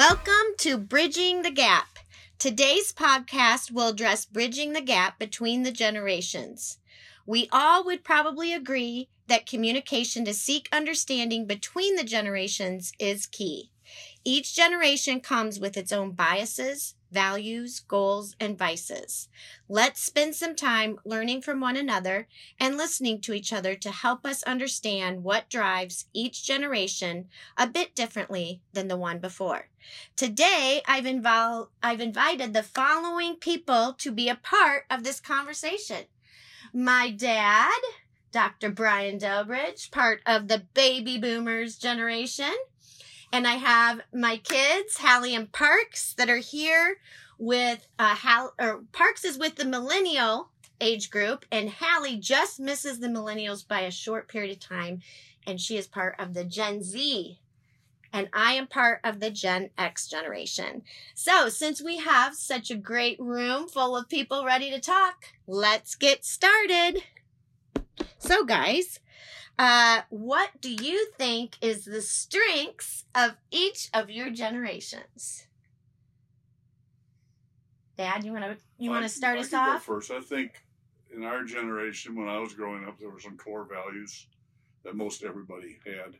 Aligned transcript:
Welcome 0.00 0.54
to 0.60 0.78
Bridging 0.78 1.42
the 1.42 1.50
Gap. 1.50 1.98
Today's 2.38 2.90
podcast 2.90 3.70
will 3.70 3.88
address 3.88 4.24
bridging 4.24 4.72
the 4.72 4.80
gap 4.80 5.18
between 5.18 5.62
the 5.62 5.70
generations. 5.70 6.78
We 7.26 7.50
all 7.52 7.84
would 7.84 8.02
probably 8.02 8.54
agree 8.54 9.10
that 9.26 9.44
communication 9.44 10.24
to 10.24 10.32
seek 10.32 10.70
understanding 10.72 11.44
between 11.44 11.96
the 11.96 12.04
generations 12.04 12.94
is 12.98 13.26
key. 13.26 13.72
Each 14.24 14.56
generation 14.56 15.20
comes 15.20 15.60
with 15.60 15.76
its 15.76 15.92
own 15.92 16.12
biases, 16.12 16.94
values, 17.10 17.80
goals, 17.80 18.36
and 18.40 18.58
vices. 18.58 19.28
Let's 19.68 20.00
spend 20.00 20.34
some 20.34 20.54
time 20.54 20.98
learning 21.04 21.42
from 21.42 21.60
one 21.60 21.76
another 21.76 22.28
and 22.58 22.76
listening 22.76 23.20
to 23.22 23.32
each 23.32 23.52
other 23.52 23.74
to 23.74 23.90
help 23.90 24.24
us 24.26 24.42
understand 24.44 25.24
what 25.24 25.50
drives 25.50 26.06
each 26.12 26.44
generation 26.44 27.28
a 27.56 27.66
bit 27.66 27.94
differently 27.94 28.62
than 28.72 28.88
the 28.88 28.96
one 28.96 29.18
before. 29.18 29.68
Today, 30.16 30.82
I've, 30.86 31.04
invol- 31.04 31.68
I've 31.82 32.00
invited 32.00 32.52
the 32.52 32.62
following 32.62 33.36
people 33.36 33.94
to 33.98 34.12
be 34.12 34.28
a 34.28 34.34
part 34.34 34.84
of 34.90 35.04
this 35.04 35.20
conversation. 35.20 36.04
My 36.72 37.10
dad, 37.10 37.80
Dr. 38.32 38.70
Brian 38.70 39.18
Delbridge, 39.18 39.90
part 39.90 40.20
of 40.24 40.48
the 40.48 40.66
baby 40.74 41.18
boomers 41.18 41.76
generation. 41.76 42.54
And 43.32 43.46
I 43.46 43.54
have 43.54 44.00
my 44.12 44.38
kids, 44.38 44.98
Hallie 44.98 45.34
and 45.34 45.50
Parks, 45.52 46.14
that 46.14 46.28
are 46.28 46.38
here 46.38 46.98
with 47.38 47.86
uh, 47.98 48.14
Hal 48.16 48.54
or 48.58 48.82
Parks 48.92 49.24
is 49.24 49.38
with 49.38 49.56
the 49.56 49.64
millennial 49.64 50.50
age 50.80 51.10
group, 51.10 51.44
and 51.50 51.70
Hallie 51.70 52.16
just 52.16 52.58
misses 52.58 53.00
the 53.00 53.08
millennials 53.08 53.66
by 53.66 53.80
a 53.80 53.90
short 53.90 54.28
period 54.28 54.52
of 54.52 54.60
time, 54.60 55.00
and 55.46 55.60
she 55.60 55.76
is 55.76 55.86
part 55.86 56.16
of 56.18 56.34
the 56.34 56.44
Gen 56.44 56.82
Z. 56.82 57.38
And 58.12 58.28
I 58.32 58.54
am 58.54 58.66
part 58.66 59.00
of 59.04 59.20
the 59.20 59.30
Gen 59.30 59.70
X 59.78 60.08
generation. 60.08 60.82
So, 61.14 61.48
since 61.48 61.80
we 61.80 61.98
have 61.98 62.34
such 62.34 62.70
a 62.70 62.76
great 62.76 63.20
room 63.20 63.68
full 63.68 63.96
of 63.96 64.08
people 64.08 64.44
ready 64.44 64.70
to 64.70 64.80
talk, 64.80 65.26
let's 65.46 65.94
get 65.94 66.24
started. 66.24 67.04
So, 68.18 68.44
guys, 68.44 68.98
uh, 69.60 70.00
what 70.08 70.48
do 70.62 70.72
you 70.72 71.08
think 71.18 71.58
is 71.60 71.84
the 71.84 72.00
strengths 72.00 73.04
of 73.14 73.36
each 73.50 73.90
of 73.92 74.08
your 74.08 74.30
generations? 74.30 75.46
Dad, 77.98 78.24
you 78.24 78.32
want 78.32 78.44
to 78.44 78.56
you 78.78 78.88
want 78.88 79.02
to 79.02 79.08
start 79.10 79.36
I 79.36 79.40
us 79.42 79.52
off? 79.52 79.84
First, 79.84 80.10
I 80.10 80.20
think 80.20 80.64
in 81.14 81.24
our 81.24 81.44
generation, 81.44 82.16
when 82.16 82.26
I 82.26 82.38
was 82.38 82.54
growing 82.54 82.86
up, 82.86 82.98
there 82.98 83.10
were 83.10 83.20
some 83.20 83.36
core 83.36 83.68
values 83.70 84.28
that 84.82 84.96
most 84.96 85.22
everybody 85.22 85.78
had. 85.84 86.14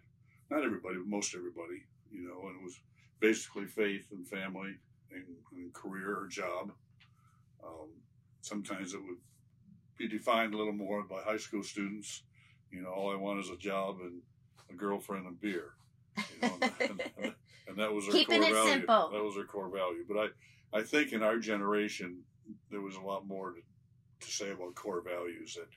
Not 0.50 0.62
everybody, 0.62 0.96
but 0.96 1.06
most 1.06 1.34
everybody. 1.34 1.82
You 2.12 2.28
know, 2.28 2.46
and 2.46 2.60
it 2.60 2.62
was 2.62 2.78
basically 3.20 3.64
faith 3.64 4.04
and 4.12 4.28
family 4.28 4.74
and, 5.14 5.24
and 5.52 5.72
career 5.72 6.14
or 6.14 6.26
job. 6.26 6.72
Um, 7.64 7.88
sometimes 8.42 8.92
it 8.92 9.00
would 9.02 9.16
be 9.96 10.08
defined 10.08 10.52
a 10.52 10.58
little 10.58 10.74
more 10.74 11.04
by 11.04 11.22
high 11.22 11.38
school 11.38 11.62
students. 11.62 12.24
You 12.70 12.82
know, 12.82 12.90
all 12.90 13.12
I 13.12 13.16
want 13.16 13.40
is 13.40 13.50
a 13.50 13.56
job 13.56 13.98
and 14.00 14.20
a 14.70 14.74
girlfriend 14.74 15.26
and 15.26 15.40
beer. 15.40 15.72
You 16.16 16.48
know, 16.48 16.56
and, 16.60 17.02
and, 17.22 17.34
and 17.68 17.76
that 17.78 17.92
was 17.92 18.04
their 18.06 18.12
Keeping 18.14 18.40
core 18.40 18.50
it 18.50 18.54
value. 18.54 18.72
simple. 18.72 19.10
That 19.12 19.22
was 19.24 19.34
their 19.34 19.44
core 19.44 19.68
value. 19.68 20.04
But 20.08 20.16
I, 20.72 20.78
I 20.78 20.82
think 20.82 21.12
in 21.12 21.22
our 21.22 21.38
generation, 21.38 22.22
there 22.70 22.80
was 22.80 22.96
a 22.96 23.00
lot 23.00 23.26
more 23.26 23.52
to, 23.52 23.60
to 24.26 24.32
say 24.32 24.50
about 24.50 24.74
core 24.74 25.00
values 25.02 25.54
that 25.54 25.68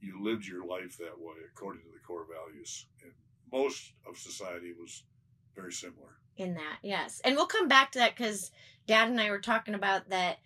you 0.00 0.22
lived 0.22 0.46
your 0.46 0.64
life 0.66 0.98
that 0.98 1.18
way 1.18 1.34
according 1.54 1.82
to 1.82 1.88
the 1.92 2.00
core 2.06 2.26
values. 2.32 2.86
And 3.02 3.12
most 3.52 3.92
of 4.08 4.16
society 4.18 4.72
was 4.78 5.04
very 5.54 5.72
similar. 5.72 6.16
in 6.38 6.54
that 6.54 6.78
yes 6.82 7.20
and 7.26 7.36
we'll 7.36 7.46
come 7.46 7.68
back 7.68 7.92
to 7.92 7.98
that 7.98 8.16
because 8.16 8.50
dad 8.86 9.08
and 9.10 9.20
i 9.20 9.28
were 9.28 9.38
talking 9.38 9.74
about 9.74 10.08
that 10.08 10.38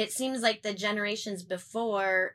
it 0.00 0.10
seems 0.10 0.40
like 0.40 0.62
the 0.62 0.72
generations 0.72 1.42
before 1.42 2.34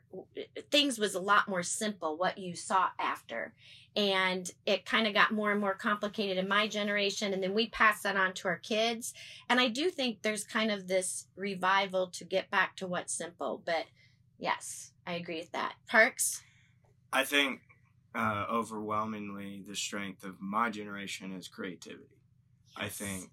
things 0.70 1.00
was 1.00 1.16
a 1.16 1.20
lot 1.20 1.48
more 1.48 1.64
simple 1.64 2.16
what 2.16 2.38
you 2.38 2.54
saw 2.54 2.88
after. 2.96 3.54
And 3.96 4.48
it 4.66 4.86
kind 4.86 5.08
of 5.08 5.14
got 5.14 5.32
more 5.32 5.50
and 5.50 5.60
more 5.60 5.74
complicated 5.74 6.38
in 6.38 6.46
my 6.46 6.68
generation 6.68 7.32
and 7.32 7.42
then 7.42 7.54
we 7.54 7.68
pass 7.68 8.02
that 8.02 8.16
on 8.16 8.34
to 8.34 8.48
our 8.48 8.58
kids. 8.58 9.14
And 9.48 9.58
i 9.58 9.66
do 9.66 9.90
think 9.90 10.22
there's 10.22 10.44
kind 10.44 10.70
of 10.70 10.86
this 10.86 11.26
revival 11.34 12.06
to 12.08 12.24
get 12.24 12.50
back 12.50 12.76
to 12.76 12.86
what's 12.86 13.12
simple 13.12 13.62
but 13.64 13.86
yes 14.38 14.92
i 15.06 15.14
agree 15.14 15.40
with 15.40 15.52
that. 15.52 15.74
Parks? 15.88 16.42
I 17.12 17.24
think 17.24 17.62
uh, 18.14 18.46
overwhelmingly 18.48 19.64
the 19.66 19.74
strength 19.74 20.22
of 20.22 20.40
my 20.40 20.70
generation 20.70 21.32
is 21.32 21.48
creativity. 21.48 22.20
I 22.76 22.88
think 22.88 23.30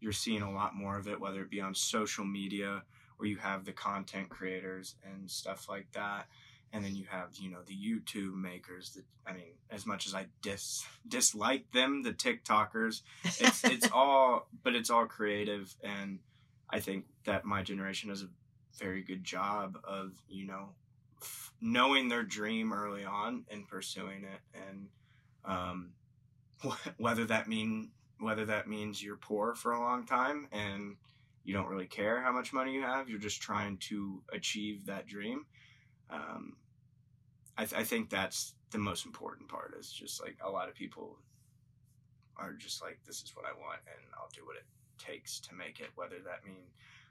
you're 0.00 0.12
seeing 0.12 0.42
a 0.42 0.52
lot 0.52 0.74
more 0.74 0.98
of 0.98 1.06
it, 1.06 1.20
whether 1.20 1.40
it 1.42 1.50
be 1.50 1.60
on 1.60 1.74
social 1.74 2.24
media 2.24 2.82
or 3.18 3.26
you 3.26 3.36
have 3.36 3.64
the 3.64 3.72
content 3.72 4.28
creators 4.28 4.96
and 5.04 5.30
stuff 5.30 5.68
like 5.68 5.90
that. 5.92 6.26
And 6.72 6.84
then 6.84 6.96
you 6.96 7.04
have, 7.08 7.28
you 7.34 7.50
know, 7.50 7.60
the 7.64 7.76
YouTube 7.76 8.34
makers 8.34 8.90
that, 8.94 9.04
I 9.26 9.32
mean, 9.32 9.52
as 9.70 9.86
much 9.86 10.06
as 10.06 10.14
I 10.14 10.26
dis 10.42 10.84
dislike 11.06 11.70
them, 11.72 12.02
the 12.02 12.12
TikTokers, 12.12 13.02
it's, 13.24 13.64
it's 13.64 13.88
all, 13.92 14.48
but 14.64 14.74
it's 14.74 14.90
all 14.90 15.06
creative. 15.06 15.74
And 15.84 16.18
I 16.68 16.80
think 16.80 17.04
that 17.26 17.44
my 17.44 17.62
generation 17.62 18.08
does 18.08 18.22
a 18.22 18.28
very 18.78 19.02
good 19.02 19.22
job 19.22 19.78
of, 19.84 20.12
you 20.28 20.46
know, 20.46 20.70
f- 21.22 21.52
knowing 21.60 22.08
their 22.08 22.24
dream 22.24 22.72
early 22.72 23.04
on 23.04 23.44
and 23.50 23.68
pursuing 23.68 24.24
it. 24.24 24.60
And, 24.68 24.88
um, 25.44 25.90
wh- 26.64 26.88
whether 27.00 27.24
that 27.26 27.48
mean 27.48 27.90
whether 28.20 28.44
that 28.46 28.68
means 28.68 29.02
you're 29.02 29.16
poor 29.16 29.54
for 29.54 29.72
a 29.72 29.80
long 29.80 30.06
time 30.06 30.46
and 30.52 30.96
you 31.44 31.52
don't 31.52 31.68
really 31.68 31.86
care 31.86 32.20
how 32.20 32.32
much 32.32 32.52
money 32.52 32.72
you 32.72 32.82
have, 32.82 33.08
you're 33.08 33.18
just 33.18 33.40
trying 33.40 33.76
to 33.76 34.22
achieve 34.32 34.86
that 34.86 35.06
dream. 35.06 35.44
Um, 36.10 36.56
I, 37.56 37.64
th- 37.64 37.80
I 37.80 37.84
think 37.84 38.10
that's 38.10 38.54
the 38.70 38.78
most 38.78 39.06
important 39.06 39.48
part. 39.48 39.74
Is 39.78 39.92
just 39.92 40.22
like 40.22 40.38
a 40.44 40.50
lot 40.50 40.68
of 40.68 40.74
people 40.74 41.18
are 42.36 42.52
just 42.52 42.82
like, 42.82 42.98
this 43.06 43.22
is 43.22 43.32
what 43.36 43.46
I 43.46 43.52
want, 43.52 43.80
and 43.86 44.02
I'll 44.18 44.30
do 44.34 44.44
what 44.44 44.56
it 44.56 44.64
takes 44.98 45.38
to 45.40 45.54
make 45.54 45.80
it. 45.80 45.90
Whether 45.94 46.16
that 46.24 46.44
mean 46.44 46.64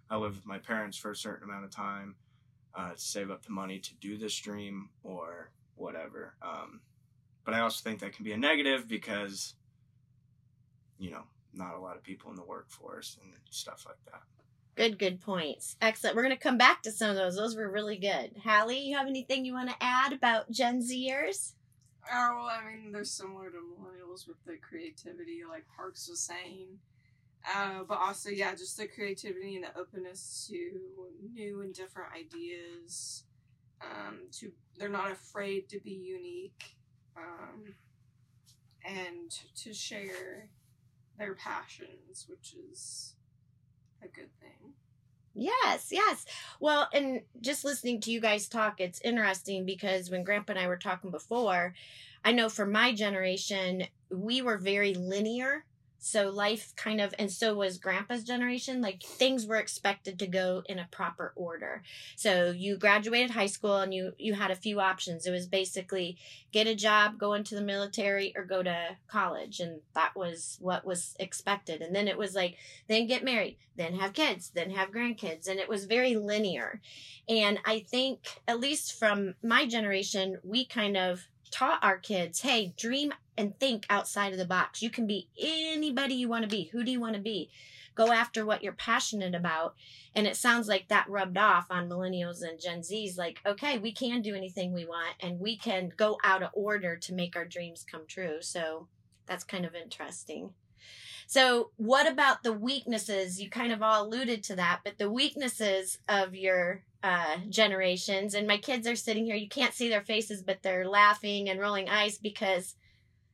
I 0.09 0.17
live 0.17 0.35
with 0.35 0.45
my 0.45 0.57
parents 0.57 0.97
for 0.97 1.11
a 1.11 1.15
certain 1.15 1.47
amount 1.47 1.65
of 1.65 1.71
time, 1.71 2.15
uh, 2.75 2.91
save 2.95 3.31
up 3.31 3.45
the 3.45 3.51
money 3.51 3.79
to 3.79 3.95
do 3.95 4.17
this 4.17 4.35
dream, 4.37 4.89
or 5.03 5.51
whatever. 5.75 6.35
Um, 6.41 6.81
but 7.45 7.53
I 7.53 7.59
also 7.59 7.81
think 7.83 7.99
that 7.99 8.13
can 8.13 8.25
be 8.25 8.31
a 8.31 8.37
negative 8.37 8.87
because 8.87 9.55
you 10.97 11.11
know, 11.11 11.23
not 11.53 11.75
a 11.75 11.79
lot 11.79 11.95
of 11.95 12.03
people 12.03 12.29
in 12.31 12.35
the 12.35 12.43
workforce 12.43 13.17
and 13.21 13.33
stuff 13.49 13.85
like 13.87 14.03
that. 14.05 14.21
good 14.75 14.97
good 14.97 15.21
points 15.21 15.75
excellent 15.81 16.15
we're 16.15 16.23
going 16.23 16.35
to 16.35 16.41
come 16.41 16.57
back 16.57 16.81
to 16.81 16.91
some 16.91 17.09
of 17.09 17.15
those 17.15 17.35
those 17.35 17.55
were 17.55 17.69
really 17.69 17.97
good 17.97 18.31
hallie 18.43 18.79
you 18.79 18.97
have 18.97 19.07
anything 19.07 19.45
you 19.45 19.53
want 19.53 19.69
to 19.69 19.75
add 19.81 20.13
about 20.13 20.49
gen 20.51 20.81
zers 20.81 21.53
Oh, 22.11 22.35
well, 22.35 22.47
I 22.47 22.69
mean, 22.69 22.91
they're 22.91 23.05
similar 23.05 23.49
to 23.49 23.55
millennials 23.55 24.27
with 24.27 24.35
the 24.45 24.57
creativity, 24.57 25.43
like 25.47 25.63
Parks 25.73 26.09
was 26.09 26.19
saying. 26.19 26.67
Uh, 27.55 27.83
but 27.87 27.97
also, 27.97 28.29
yeah, 28.29 28.53
just 28.55 28.75
the 28.75 28.87
creativity 28.89 29.55
and 29.55 29.63
the 29.63 29.79
openness 29.79 30.45
to 30.49 30.81
new 31.33 31.61
and 31.61 31.73
different 31.73 32.09
ideas. 32.13 33.23
Um, 33.81 34.19
to 34.33 34.51
they're 34.77 34.89
not 34.89 35.11
afraid 35.13 35.69
to 35.69 35.79
be 35.79 35.91
unique, 35.91 36.75
um, 37.15 37.73
and 38.85 39.31
to 39.55 39.73
share 39.73 40.49
their 41.17 41.35
passions, 41.35 42.25
which 42.27 42.55
is 42.69 43.15
a 44.03 44.07
good 44.07 44.29
thing. 44.39 44.73
Yes, 45.35 45.87
yes. 45.91 46.25
Well, 46.59 46.89
and 46.93 47.21
just 47.41 47.65
listening 47.65 48.01
to 48.01 48.11
you 48.11 48.21
guys 48.21 48.47
talk, 48.47 48.79
it's 48.79 49.01
interesting 49.01 49.65
because 49.65 50.09
when 50.11 50.23
Grandpa 50.23 50.53
and 50.53 50.59
I 50.59 50.67
were 50.67 50.77
talking 50.77 51.09
before, 51.11 51.73
I 52.23 52.31
know 52.31 52.49
for 52.49 52.65
my 52.65 52.93
generation, 52.93 53.83
we 54.11 54.41
were 54.41 54.57
very 54.57 54.93
linear. 54.93 55.65
So 56.05 56.29
life 56.29 56.73
kind 56.75 56.99
of, 56.99 57.13
and 57.17 57.31
so 57.31 57.55
was 57.55 57.77
Grandpa's 57.77 58.25
generation, 58.25 58.81
like 58.81 59.01
things 59.01 59.47
were 59.47 59.55
expected 59.55 60.19
to 60.19 60.27
go 60.27 60.61
in 60.67 60.77
a 60.77 60.87
proper 60.91 61.31
order. 61.35 61.81
So 62.17 62.51
you 62.51 62.77
graduated 62.77 63.31
high 63.31 63.45
school 63.45 63.77
and 63.77 63.93
you, 63.93 64.11
you 64.17 64.33
had 64.33 64.51
a 64.51 64.55
few 64.55 64.81
options. 64.81 65.25
It 65.25 65.31
was 65.31 65.47
basically 65.47 66.17
get 66.51 66.67
a 66.67 66.75
job, 66.75 67.17
go 67.17 67.33
into 67.33 67.55
the 67.55 67.61
military, 67.61 68.33
or 68.35 68.43
go 68.43 68.61
to 68.61 68.97
college. 69.07 69.61
And 69.61 69.79
that 69.95 70.13
was 70.13 70.57
what 70.59 70.85
was 70.85 71.15
expected. 71.19 71.81
And 71.81 71.95
then 71.95 72.09
it 72.09 72.17
was 72.17 72.35
like, 72.35 72.57
then 72.89 73.07
get 73.07 73.23
married, 73.23 73.57
then 73.77 73.95
have 73.95 74.11
kids, 74.11 74.51
then 74.53 74.71
have 74.71 74.91
grandkids. 74.91 75.47
And 75.47 75.57
it 75.57 75.69
was 75.69 75.85
very 75.85 76.17
linear. 76.17 76.81
And 77.29 77.59
I 77.63 77.79
think, 77.79 78.41
at 78.45 78.59
least 78.59 78.99
from 78.99 79.35
my 79.41 79.65
generation, 79.65 80.39
we 80.43 80.65
kind 80.65 80.97
of 80.97 81.27
taught 81.53 81.83
our 81.83 81.97
kids, 81.97 82.41
hey, 82.41 82.73
dream 82.75 83.13
and 83.37 83.57
think 83.59 83.85
outside 83.89 84.33
of 84.33 84.39
the 84.39 84.45
box. 84.45 84.81
You 84.81 84.89
can 84.89 85.05
be 85.05 85.29
anybody 85.39 86.15
you 86.15 86.27
want 86.27 86.43
to 86.43 86.49
be. 86.49 86.69
Who 86.71 86.83
do 86.83 86.91
you 86.91 86.99
want 86.99 87.15
to 87.15 87.21
be? 87.21 87.51
Go 87.95 88.11
after 88.11 88.43
what 88.43 88.63
you're 88.63 88.73
passionate 88.73 89.35
about. 89.35 89.75
And 90.15 90.25
it 90.25 90.35
sounds 90.35 90.67
like 90.67 90.87
that 90.87 91.07
rubbed 91.07 91.37
off 91.37 91.67
on 91.69 91.87
millennials 91.87 92.41
and 92.41 92.59
Gen 92.59 92.79
Zs 92.79 93.17
like, 93.17 93.39
okay, 93.45 93.77
we 93.77 93.91
can 93.91 94.23
do 94.23 94.35
anything 94.35 94.73
we 94.73 94.85
want 94.85 95.13
and 95.19 95.39
we 95.39 95.55
can 95.55 95.91
go 95.95 96.17
out 96.23 96.41
of 96.41 96.49
order 96.53 96.97
to 96.97 97.13
make 97.13 97.35
our 97.35 97.45
dreams 97.45 97.85
come 97.89 98.05
true. 98.07 98.41
So 98.41 98.87
that's 99.27 99.43
kind 99.43 99.63
of 99.63 99.75
interesting. 99.75 100.53
So, 101.27 101.71
what 101.77 102.11
about 102.11 102.43
the 102.43 102.51
weaknesses? 102.51 103.41
You 103.41 103.49
kind 103.49 103.71
of 103.71 103.81
all 103.81 104.05
alluded 104.05 104.43
to 104.43 104.55
that, 104.57 104.81
but 104.83 104.97
the 104.97 105.09
weaknesses 105.09 105.99
of 106.09 106.35
your 106.35 106.83
uh, 107.03 107.37
generations. 107.49 108.33
And 108.33 108.47
my 108.47 108.57
kids 108.57 108.87
are 108.87 108.95
sitting 108.95 109.25
here. 109.25 109.35
You 109.35 109.49
can't 109.49 109.73
see 109.73 109.89
their 109.89 110.01
faces, 110.01 110.41
but 110.41 110.63
they're 110.63 110.87
laughing 110.87 111.49
and 111.49 111.59
rolling 111.59 111.89
eyes 111.89 112.17
because 112.17 112.75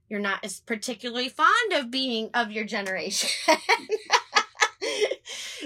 you're 0.09 0.19
not 0.19 0.43
as 0.43 0.59
particularly 0.59 1.29
fond 1.29 1.73
of 1.73 1.91
being 1.91 2.31
of 2.33 2.51
your 2.51 2.65
generation. 2.65 3.29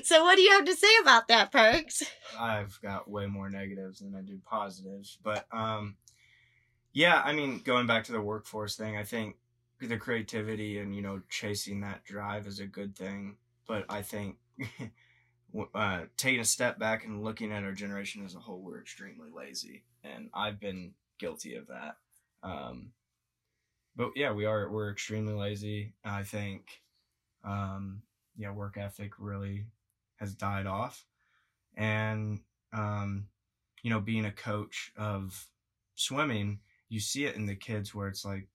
so, 0.04 0.24
what 0.24 0.36
do 0.36 0.42
you 0.42 0.52
have 0.52 0.66
to 0.66 0.76
say 0.76 0.90
about 1.02 1.30
that, 1.30 1.52
Parks? 1.52 2.04
I've 2.38 2.78
got 2.82 3.10
way 3.10 3.26
more 3.26 3.50
negatives 3.50 4.00
than 4.00 4.14
I 4.16 4.22
do 4.22 4.38
positives, 4.46 5.18
but 5.24 5.46
um, 5.54 5.96
yeah, 6.92 7.22
I 7.24 7.32
mean, 7.32 7.62
going 7.64 7.88
back 7.88 8.04
to 8.06 8.12
the 8.12 8.22
workforce 8.22 8.76
thing, 8.76 8.98
I 8.98 9.04
think 9.04 9.38
the 9.80 9.98
creativity 9.98 10.80
and 10.80 10.94
you 10.94 11.02
know 11.02 11.22
chasing 11.30 11.80
that 11.82 12.04
drive 12.04 12.48
is 12.48 12.60
a 12.60 12.68
good 12.68 12.98
thing, 12.98 13.38
but 13.66 13.86
I 13.90 14.02
think. 14.02 14.36
uh, 15.76 16.02
taking 16.18 16.40
a 16.40 16.46
step 16.46 16.80
back 16.80 17.06
and 17.06 17.24
looking 17.24 17.52
at 17.52 17.64
our 17.64 17.74
generation 17.74 18.26
as 18.26 18.36
a 18.36 18.40
whole, 18.40 18.60
we're 18.60 18.82
extremely 18.82 19.28
lazy, 19.34 19.84
and 20.04 20.30
I've 20.34 20.60
been 20.60 20.94
guilty 21.20 21.56
of 21.56 21.68
that. 21.68 21.98
Um, 22.42 22.92
but 23.96 24.12
yeah, 24.16 24.32
we 24.32 24.46
are 24.46 24.70
we're 24.70 24.92
extremely 24.92 25.34
lazy. 25.34 25.94
I 26.04 26.24
think, 26.24 26.82
um, 27.44 28.02
yeah, 28.36 28.52
work 28.52 28.78
ethic 28.78 29.12
really 29.20 29.66
has 30.18 30.34
died 30.34 30.66
off, 30.66 31.06
and 31.76 32.40
um, 32.74 33.28
you 33.84 33.90
know, 33.90 34.00
being 34.00 34.26
a 34.26 34.32
coach 34.32 34.92
of 34.98 35.48
swimming, 35.96 36.60
you 36.90 37.00
see 37.00 37.26
it 37.26 37.36
in 37.36 37.46
the 37.46 37.56
kids 37.56 37.94
where 37.94 38.08
it's 38.08 38.26
like 38.26 38.48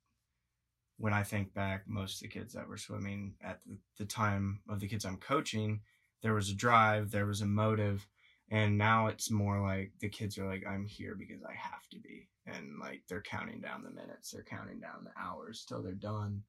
when 0.96 1.12
I 1.12 1.22
think 1.22 1.54
back, 1.54 1.84
most 1.86 2.16
of 2.16 2.20
the 2.22 2.28
kids 2.28 2.54
that 2.54 2.68
were 2.68 2.76
swimming 2.76 3.34
at 3.40 3.60
the, 3.66 3.78
the 3.98 4.04
time 4.04 4.60
of 4.68 4.80
the 4.80 4.88
kids 4.88 5.04
I'm 5.04 5.18
coaching, 5.18 5.80
there 6.22 6.34
was 6.34 6.50
a 6.50 6.54
drive, 6.54 7.10
there 7.10 7.26
was 7.26 7.40
a 7.40 7.46
motive, 7.46 8.06
and 8.50 8.78
now 8.78 9.06
it's 9.08 9.30
more 9.30 9.60
like 9.60 9.92
the 10.00 10.08
kids 10.08 10.38
are 10.38 10.48
like, 10.48 10.64
I'm 10.66 10.86
here 10.86 11.14
because 11.14 11.42
I 11.44 11.54
have 11.54 11.88
to 11.90 11.98
be, 11.98 12.28
and 12.46 12.78
like 12.80 13.02
they're 13.08 13.22
counting 13.22 13.60
down 13.60 13.82
the 13.82 13.90
minutes, 13.90 14.30
they're 14.30 14.42
counting 14.42 14.80
down 14.80 15.04
the 15.04 15.20
hours 15.20 15.64
till 15.68 15.82
they're 15.82 15.92
done. 15.92 16.42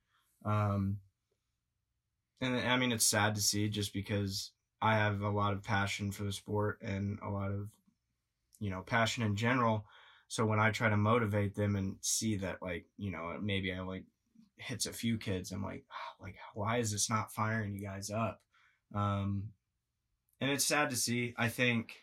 Um, 0.45 0.97
and 2.41 2.55
I 2.55 2.77
mean, 2.77 2.91
it's 2.91 3.05
sad 3.05 3.35
to 3.35 3.41
see 3.41 3.67
just 3.69 3.93
because 3.93 4.51
I 4.81 4.95
have 4.95 5.21
a 5.21 5.29
lot 5.29 5.53
of 5.53 5.63
passion 5.63 6.11
for 6.11 6.23
the 6.23 6.31
sport 6.31 6.79
and 6.81 7.19
a 7.21 7.29
lot 7.29 7.51
of, 7.51 7.69
you 8.59 8.69
know, 8.69 8.81
passion 8.81 9.23
in 9.23 9.35
general. 9.35 9.85
So 10.29 10.45
when 10.45 10.59
I 10.59 10.71
try 10.71 10.89
to 10.89 10.97
motivate 10.97 11.55
them 11.55 11.75
and 11.75 11.97
see 12.01 12.37
that, 12.37 12.61
like, 12.61 12.85
you 12.97 13.11
know, 13.11 13.35
maybe 13.41 13.73
I 13.73 13.81
like 13.81 14.05
hits 14.55 14.85
a 14.85 14.93
few 14.93 15.17
kids, 15.17 15.51
I'm 15.51 15.63
like, 15.63 15.83
oh, 15.91 16.23
like, 16.23 16.35
why 16.53 16.77
is 16.77 16.91
this 16.91 17.09
not 17.09 17.33
firing 17.33 17.73
you 17.73 17.81
guys 17.81 18.09
up? 18.09 18.39
Um, 18.95 19.49
and 20.41 20.51
it's 20.51 20.65
sad 20.65 20.89
to 20.89 20.95
see. 20.95 21.33
I 21.37 21.47
think 21.49 21.93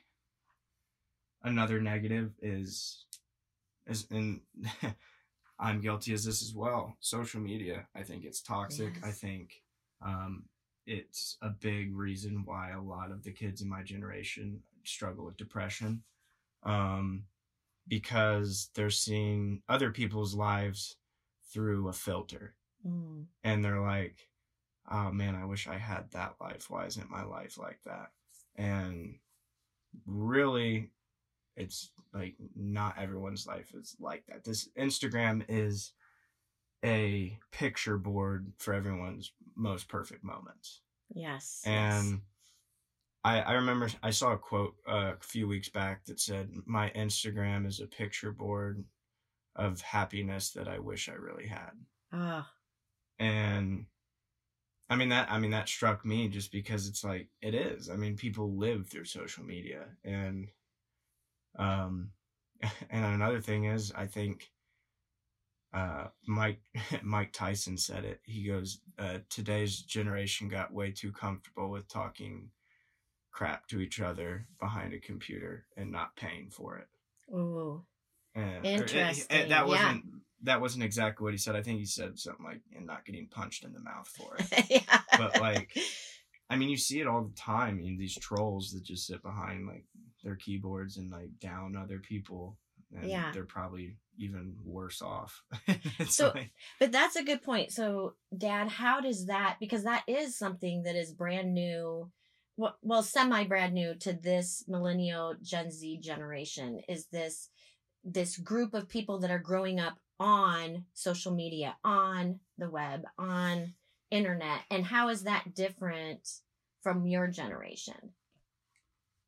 another 1.43 1.81
negative 1.81 2.33
is 2.43 3.05
is 3.87 4.07
and 4.11 4.41
I'm 5.59 5.81
guilty 5.81 6.13
as 6.13 6.25
this 6.25 6.43
as 6.43 6.55
well. 6.55 6.97
Social 7.01 7.41
media. 7.41 7.87
I 7.95 8.03
think 8.03 8.25
it's 8.25 8.43
toxic. 8.43 8.95
Yes. 8.97 9.05
I 9.05 9.11
think 9.11 9.63
um, 10.05 10.45
it's 10.87 11.39
a 11.41 11.49
big 11.49 11.97
reason 11.97 12.43
why 12.45 12.71
a 12.71 12.81
lot 12.81 13.11
of 13.11 13.23
the 13.23 13.33
kids 13.33 13.63
in 13.63 13.69
my 13.69 13.83
generation 13.83 14.61
struggle 14.85 15.25
with 15.25 15.37
depression 15.37 16.03
um, 16.63 17.25
because 17.89 18.71
they're 18.75 18.91
seeing 18.91 19.63
other 19.69 19.91
people's 19.91 20.35
lives 20.35 20.97
through 21.53 21.89
a 21.89 21.93
filter. 21.93 22.55
Mm. 22.87 23.27
And 23.43 23.65
they're 23.65 23.81
like, 23.81 24.29
oh 24.91 25.11
man, 25.11 25.35
I 25.35 25.45
wish 25.47 25.67
I 25.67 25.79
had 25.79 26.11
that 26.13 26.35
life. 26.41 26.69
Why 26.69 26.87
isn't 26.87 27.11
my 27.11 27.25
life 27.25 27.57
like 27.57 27.81
that? 27.85 28.11
And 28.57 29.15
really 30.07 30.91
it's 31.57 31.91
like 32.13 32.35
not 32.55 32.97
everyone's 32.99 33.47
life 33.47 33.73
is 33.75 33.97
like 34.01 34.25
that 34.27 34.45
this 34.45 34.69
instagram 34.79 35.45
is 35.49 35.93
a 36.85 37.39
picture 37.53 37.97
board 37.99 38.53
for 38.59 38.75
everyone's 38.75 39.33
most 39.57 39.89
perfect 39.89 40.23
moments 40.23 40.81
yes 41.15 41.63
and 41.65 42.11
yes. 42.11 42.21
I, 43.27 43.41
I 43.41 43.53
remember 43.55 43.89
I 44.05 44.11
saw 44.11 44.35
a 44.35 44.39
quote 44.39 44.77
uh, 44.89 45.15
a 45.21 45.25
few 45.25 45.49
weeks 45.49 45.69
back 45.69 46.05
that 46.05 46.21
said, 46.21 46.49
"My 46.65 46.91
Instagram 46.91 47.67
is 47.67 47.81
a 47.81 47.87
picture 47.87 48.31
board 48.31 48.85
of 49.57 49.81
happiness 49.81 50.53
that 50.53 50.69
I 50.69 50.79
wish 50.79 51.09
I 51.09 51.15
really 51.15 51.49
had." 51.49 51.73
Ah. 52.13 52.49
And 53.19 53.87
I 54.89 54.97
mean 54.97 55.09
that 55.09 55.31
I 55.31 55.39
mean 55.39 55.51
that 55.51 55.69
struck 55.69 56.05
me 56.05 56.29
just 56.29 56.53
because 56.53 56.87
it's 56.87 57.03
like 57.03 57.29
it 57.43 57.55
is. 57.55 57.91
I 57.91 57.97
mean 57.97 58.17
people 58.17 58.57
live 58.57 58.87
through 58.87 59.05
social 59.07 59.45
media 59.45 59.87
and 60.05 60.49
um 61.59 62.11
and 62.91 63.05
another 63.05 63.41
thing 63.41 63.65
is 63.65 63.93
I 63.93 64.07
think 64.07 64.51
uh 65.75 66.07
Mike 66.27 66.61
Mike 67.03 67.33
Tyson 67.33 67.77
said 67.77 68.05
it. 68.05 68.21
He 68.25 68.45
goes 68.45 68.81
uh 68.99 69.19
today's 69.29 69.81
generation 69.81 70.49
got 70.49 70.73
way 70.73 70.93
too 70.93 71.13
comfortable 71.13 71.71
with 71.71 71.89
talking 71.89 72.51
crap 73.33 73.67
to 73.69 73.81
each 73.81 74.01
other 74.01 74.47
behind 74.61 74.95
a 74.95 74.99
computer 74.99 75.67
and 75.77 75.91
not 75.93 76.17
paying 76.17 76.49
for 76.49 76.79
it. 76.79 76.87
Ooh. 77.35 77.85
And, 78.37 78.65
Interesting. 78.67 79.27
It, 79.31 79.45
it, 79.45 79.49
that 79.49 79.67
wasn't 79.67 80.05
that 80.43 80.61
wasn't 80.61 80.85
exactly 80.85 81.25
what 81.25 81.33
he 81.33 81.39
said. 81.39 81.57
I 81.57 81.63
think 81.63 81.79
he 81.79 81.87
said 81.87 82.19
something 82.19 82.45
like, 82.45 82.61
"and 82.77 82.87
not 82.87 83.05
getting 83.05 83.27
punched 83.27 83.65
in 83.65 83.73
the 83.73 83.81
mouth 83.81 84.09
for 84.09 84.37
it." 84.39 84.67
yeah. 84.89 85.01
But 85.19 85.41
like, 85.41 85.77
I 86.51 86.57
mean, 86.57 86.69
you 86.69 86.77
see 86.77 87.01
it 87.01 87.07
all 87.07 87.23
the 87.23 87.35
time 87.35 87.81
in 87.81 87.97
these 87.97 88.15
trolls 88.15 88.71
that 88.73 88.85
just 88.85 89.07
sit 89.07 89.23
behind 89.23 89.67
like 89.67 89.85
their 90.23 90.37
keyboards 90.37 90.99
and 90.99 91.11
like 91.11 91.31
down 91.41 91.77
other 91.77 91.99
people. 91.99 92.59
And 92.95 93.11
yeah. 93.11 93.33
they're 93.33 93.45
probably 93.45 93.97
even 94.17 94.55
worse 94.65 95.03
off. 95.03 95.43
so, 96.09 96.31
like, 96.35 96.53
but 96.79 96.93
that's 96.93 97.17
a 97.17 97.25
good 97.25 97.43
point. 97.43 97.73
So, 97.73 98.15
Dad, 98.37 98.69
how 98.69 99.01
does 99.01 99.27
that? 99.27 99.57
Because 99.59 99.83
that 99.85 100.05
is 100.07 100.39
something 100.39 100.85
that 100.85 100.95
is 100.95 101.13
brand 101.13 101.53
new. 101.53 102.11
Well, 102.57 102.77
well 102.83 103.03
semi 103.03 103.45
brand 103.45 103.75
new 103.75 103.97
to 103.97 104.13
this 104.13 104.65
millennial 104.69 105.35
Gen 105.43 105.71
Z 105.71 105.99
generation. 106.01 106.81
Is 106.89 107.07
this 107.07 107.51
this 108.07 108.37
group 108.37 108.73
of 108.73 108.89
people 108.89 109.19
that 109.19 109.31
are 109.31 109.39
growing 109.39 109.81
up 109.81 109.99
on 110.19 110.85
social 110.95 111.35
media, 111.35 111.77
on 111.85 112.41
the 112.57 112.71
web, 112.71 113.05
on 113.19 113.75
internet, 114.11 114.61
and 114.71 114.87
how 114.87 115.09
is 115.09 115.25
that 115.25 115.55
different 115.55 116.27
from 116.83 117.07
your 117.07 117.27
generation? 117.27 118.15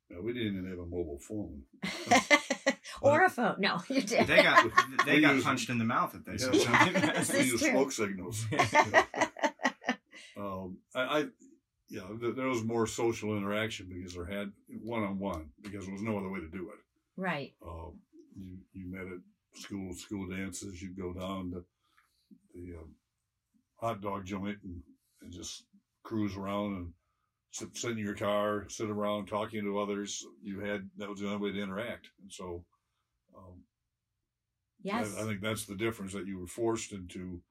No, 0.09 0.21
we 0.21 0.33
didn't 0.33 0.57
even 0.57 0.69
have 0.69 0.79
a 0.79 0.85
mobile 0.85 1.19
phone. 1.19 1.63
or 3.01 3.25
a 3.25 3.29
phone. 3.29 3.57
No, 3.59 3.79
you 3.89 4.01
did. 4.01 4.25
They 4.25 4.41
got 4.41 4.65
they 5.05 5.21
got 5.21 5.43
punched 5.43 5.69
in 5.69 5.77
the 5.77 5.85
mouth 5.85 6.15
if 6.15 6.25
they 6.25 6.37
said 6.37 6.55
something. 6.55 6.93
we 7.37 7.45
use 7.45 7.61
smoke 7.61 7.91
signals. 7.91 8.45
um, 10.35 10.77
I, 10.95 11.01
I, 11.01 11.25
you 11.89 11.99
know, 11.99 12.31
there 12.31 12.47
was 12.47 12.63
more 12.63 12.87
social 12.87 13.37
interaction 13.37 13.87
because 13.89 14.15
there 14.15 14.25
had 14.25 14.51
one 14.83 15.03
on 15.03 15.19
one 15.19 15.49
because 15.61 15.85
there 15.85 15.93
was 15.93 16.01
no 16.01 16.17
other 16.17 16.29
way 16.29 16.39
to 16.39 16.47
do 16.47 16.69
it. 16.69 16.79
Right. 17.15 17.53
Um, 17.63 17.99
you 18.35 18.57
you 18.73 18.91
met 18.91 19.07
at 19.07 19.59
school 19.61 19.93
school 19.93 20.27
dances. 20.29 20.81
You'd 20.81 20.97
go 20.97 21.13
down 21.13 21.51
to 21.51 21.63
the 22.53 22.77
um, 22.77 22.95
hot 23.77 24.01
dog 24.01 24.25
joint 24.25 24.57
and, 24.63 24.81
and 25.21 25.31
just 25.31 25.65
cruise 26.03 26.35
around 26.35 26.75
and 26.75 26.93
sit, 27.51 27.75
sit 27.75 27.91
in 27.91 27.97
your 27.97 28.15
car, 28.15 28.65
sit 28.69 28.89
around 28.89 29.27
talking 29.27 29.63
to 29.63 29.79
others. 29.79 30.25
You 30.41 30.59
had 30.59 30.89
that 30.97 31.09
was 31.09 31.19
the 31.19 31.27
only 31.27 31.49
way 31.49 31.55
to 31.55 31.63
interact, 31.63 32.09
and 32.21 32.31
so. 32.31 32.63
Um, 33.37 33.63
yes, 34.81 35.15
I, 35.17 35.21
I 35.21 35.25
think 35.25 35.41
that's 35.41 35.65
the 35.65 35.75
difference 35.75 36.13
that 36.13 36.25
you 36.25 36.39
were 36.39 36.47
forced 36.47 36.91
into 36.91 37.41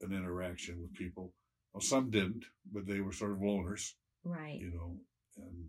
an 0.00 0.12
interaction 0.12 0.80
with 0.80 0.94
people. 0.94 1.34
Well, 1.72 1.82
some 1.82 2.10
didn't, 2.10 2.46
but 2.72 2.86
they 2.86 3.00
were 3.00 3.12
sort 3.12 3.32
of 3.32 3.38
loners, 3.38 3.92
right? 4.24 4.58
You 4.58 4.72
know, 4.72 4.96
and 5.36 5.68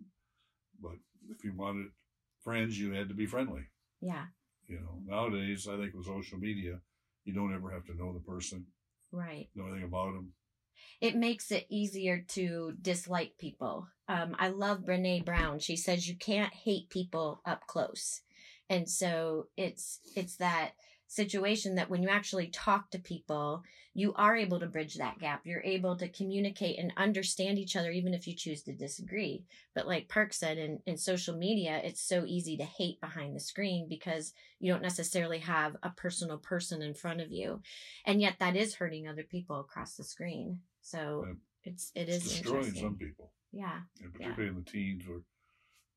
but 0.80 0.96
if 1.30 1.44
you 1.44 1.52
wanted 1.54 1.88
friends, 2.42 2.78
you 2.78 2.92
had 2.92 3.08
to 3.08 3.14
be 3.14 3.26
friendly. 3.26 3.62
Yeah. 4.00 4.24
You 4.72 4.80
know, 4.80 5.02
nowadays, 5.04 5.68
I 5.68 5.76
think 5.76 5.92
with 5.92 6.06
social 6.06 6.38
media, 6.38 6.78
you 7.24 7.34
don't 7.34 7.54
ever 7.54 7.70
have 7.70 7.84
to 7.86 7.94
know 7.94 8.14
the 8.14 8.20
person. 8.20 8.64
Right. 9.10 9.50
Know 9.54 9.66
anything 9.66 9.84
about 9.84 10.14
them. 10.14 10.32
It 10.98 11.14
makes 11.14 11.52
it 11.52 11.66
easier 11.68 12.24
to 12.28 12.72
dislike 12.80 13.34
people. 13.38 13.86
Um, 14.08 14.34
I 14.38 14.48
love 14.48 14.86
Brene 14.86 15.26
Brown. 15.26 15.58
She 15.58 15.76
says 15.76 16.08
you 16.08 16.16
can't 16.16 16.54
hate 16.54 16.88
people 16.88 17.42
up 17.44 17.66
close. 17.66 18.22
And 18.70 18.88
so 18.88 19.48
it's 19.58 20.00
it's 20.16 20.36
that 20.36 20.70
situation 21.12 21.74
that 21.74 21.90
when 21.90 22.02
you 22.02 22.08
actually 22.08 22.46
talk 22.46 22.90
to 22.90 22.98
people, 22.98 23.62
you 23.92 24.14
are 24.14 24.34
able 24.34 24.58
to 24.58 24.66
bridge 24.66 24.94
that 24.94 25.18
gap. 25.18 25.42
You're 25.44 25.62
able 25.62 25.94
to 25.96 26.08
communicate 26.08 26.78
and 26.78 26.90
understand 26.96 27.58
each 27.58 27.76
other, 27.76 27.90
even 27.90 28.14
if 28.14 28.26
you 28.26 28.34
choose 28.34 28.62
to 28.62 28.72
disagree. 28.72 29.44
But 29.74 29.86
like 29.86 30.08
Park 30.08 30.32
said, 30.32 30.56
in, 30.56 30.80
in 30.86 30.96
social 30.96 31.36
media, 31.36 31.80
it's 31.84 32.00
so 32.00 32.24
easy 32.26 32.56
to 32.56 32.64
hate 32.64 32.98
behind 33.02 33.36
the 33.36 33.40
screen 33.40 33.86
because 33.90 34.32
you 34.58 34.72
don't 34.72 34.80
necessarily 34.80 35.40
have 35.40 35.76
a 35.82 35.90
personal 35.90 36.38
person 36.38 36.80
in 36.80 36.94
front 36.94 37.20
of 37.20 37.30
you. 37.30 37.60
And 38.06 38.22
yet 38.22 38.36
that 38.38 38.56
is 38.56 38.76
hurting 38.76 39.06
other 39.06 39.24
people 39.24 39.60
across 39.60 39.96
the 39.96 40.04
screen. 40.04 40.60
So 40.80 41.26
It's 41.64 41.92
it 41.94 42.08
It's 42.08 42.24
is 42.24 42.32
destroying 42.40 42.74
some 42.74 42.96
people, 42.96 43.30
Yeah. 43.52 43.80
and 44.02 44.12
particularly 44.14 44.48
in 44.48 44.56
the 44.64 44.70
teens, 44.70 45.06
where 45.06 45.20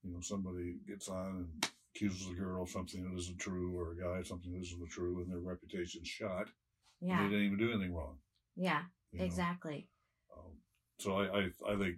you 0.04 0.12
know 0.12 0.20
somebody 0.22 0.76
gets 0.86 1.08
on 1.08 1.48
and 1.64 1.70
accuses 1.96 2.28
a 2.30 2.34
girl 2.34 2.64
of 2.64 2.70
something 2.70 3.04
that 3.04 3.18
isn't 3.18 3.40
true, 3.40 3.78
or 3.78 3.94
a 3.94 3.98
guy 3.98 4.20
of 4.20 4.28
something 4.28 4.52
that 4.52 4.62
isn't 4.62 4.90
true, 4.90 5.22
and 5.22 5.32
their 5.32 5.40
reputation's 5.40 6.08
shot. 6.08 6.48
Yeah. 7.02 7.24
they 7.24 7.30
didn't 7.30 7.46
even 7.46 7.58
do 7.58 7.72
anything 7.72 7.94
wrong. 7.94 8.18
Yeah. 8.56 8.84
you 9.12 9.20
know? 9.20 9.26
Exactly. 9.26 9.88
Um, 10.36 10.52
so 11.00 11.16
I, 11.16 11.40
I 11.40 11.74
I 11.74 11.78
think 11.78 11.98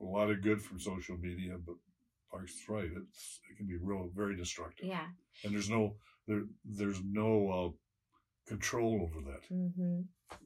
a 0.00 0.04
lot 0.04 0.30
of 0.30 0.42
good 0.42 0.62
from 0.62 0.78
social 0.78 1.16
media, 1.16 1.56
but 1.64 1.76
Parks 2.30 2.52
is 2.52 2.68
right. 2.68 2.84
It's 2.84 3.40
it 3.50 3.56
can 3.56 3.66
be 3.66 3.76
real 3.80 4.10
very 4.14 4.36
destructive. 4.36 4.86
Yeah. 4.86 5.06
and 5.44 5.52
there's 5.52 5.70
no 5.70 5.96
there 6.26 6.42
there's 6.64 7.00
no 7.02 7.50
uh, 7.50 7.70
control 8.48 9.00
over 9.02 9.30
that. 9.30 9.54
Mm-hmm. 9.54 10.00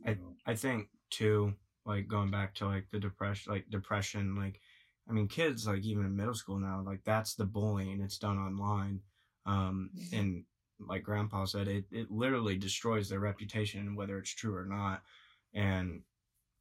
you 0.08 0.14
know. 0.14 0.34
I 0.46 0.54
think 0.54 0.88
too, 1.10 1.54
like 1.84 2.08
going 2.08 2.30
back 2.30 2.54
to 2.56 2.66
like 2.66 2.86
the 2.90 3.00
depression, 3.00 3.52
like 3.52 3.68
depression, 3.70 4.36
like 4.36 4.60
I 5.08 5.12
mean, 5.12 5.28
kids 5.28 5.66
like 5.66 5.82
even 5.84 6.04
in 6.06 6.16
middle 6.16 6.34
school 6.34 6.58
now, 6.58 6.82
like 6.84 7.04
that's 7.04 7.34
the 7.34 7.44
bullying. 7.46 8.00
It's 8.00 8.18
done 8.18 8.38
online, 8.38 9.02
um, 9.46 9.92
and 10.12 10.44
like 10.78 11.02
Grandpa 11.04 11.44
said, 11.44 11.68
it 11.68 11.86
it 11.90 12.10
literally 12.10 12.56
destroys 12.56 13.08
their 13.08 13.20
reputation, 13.20 13.94
whether 13.96 14.18
it's 14.18 14.30
true 14.34 14.54
or 14.56 14.64
not, 14.66 15.02
and 15.54 16.02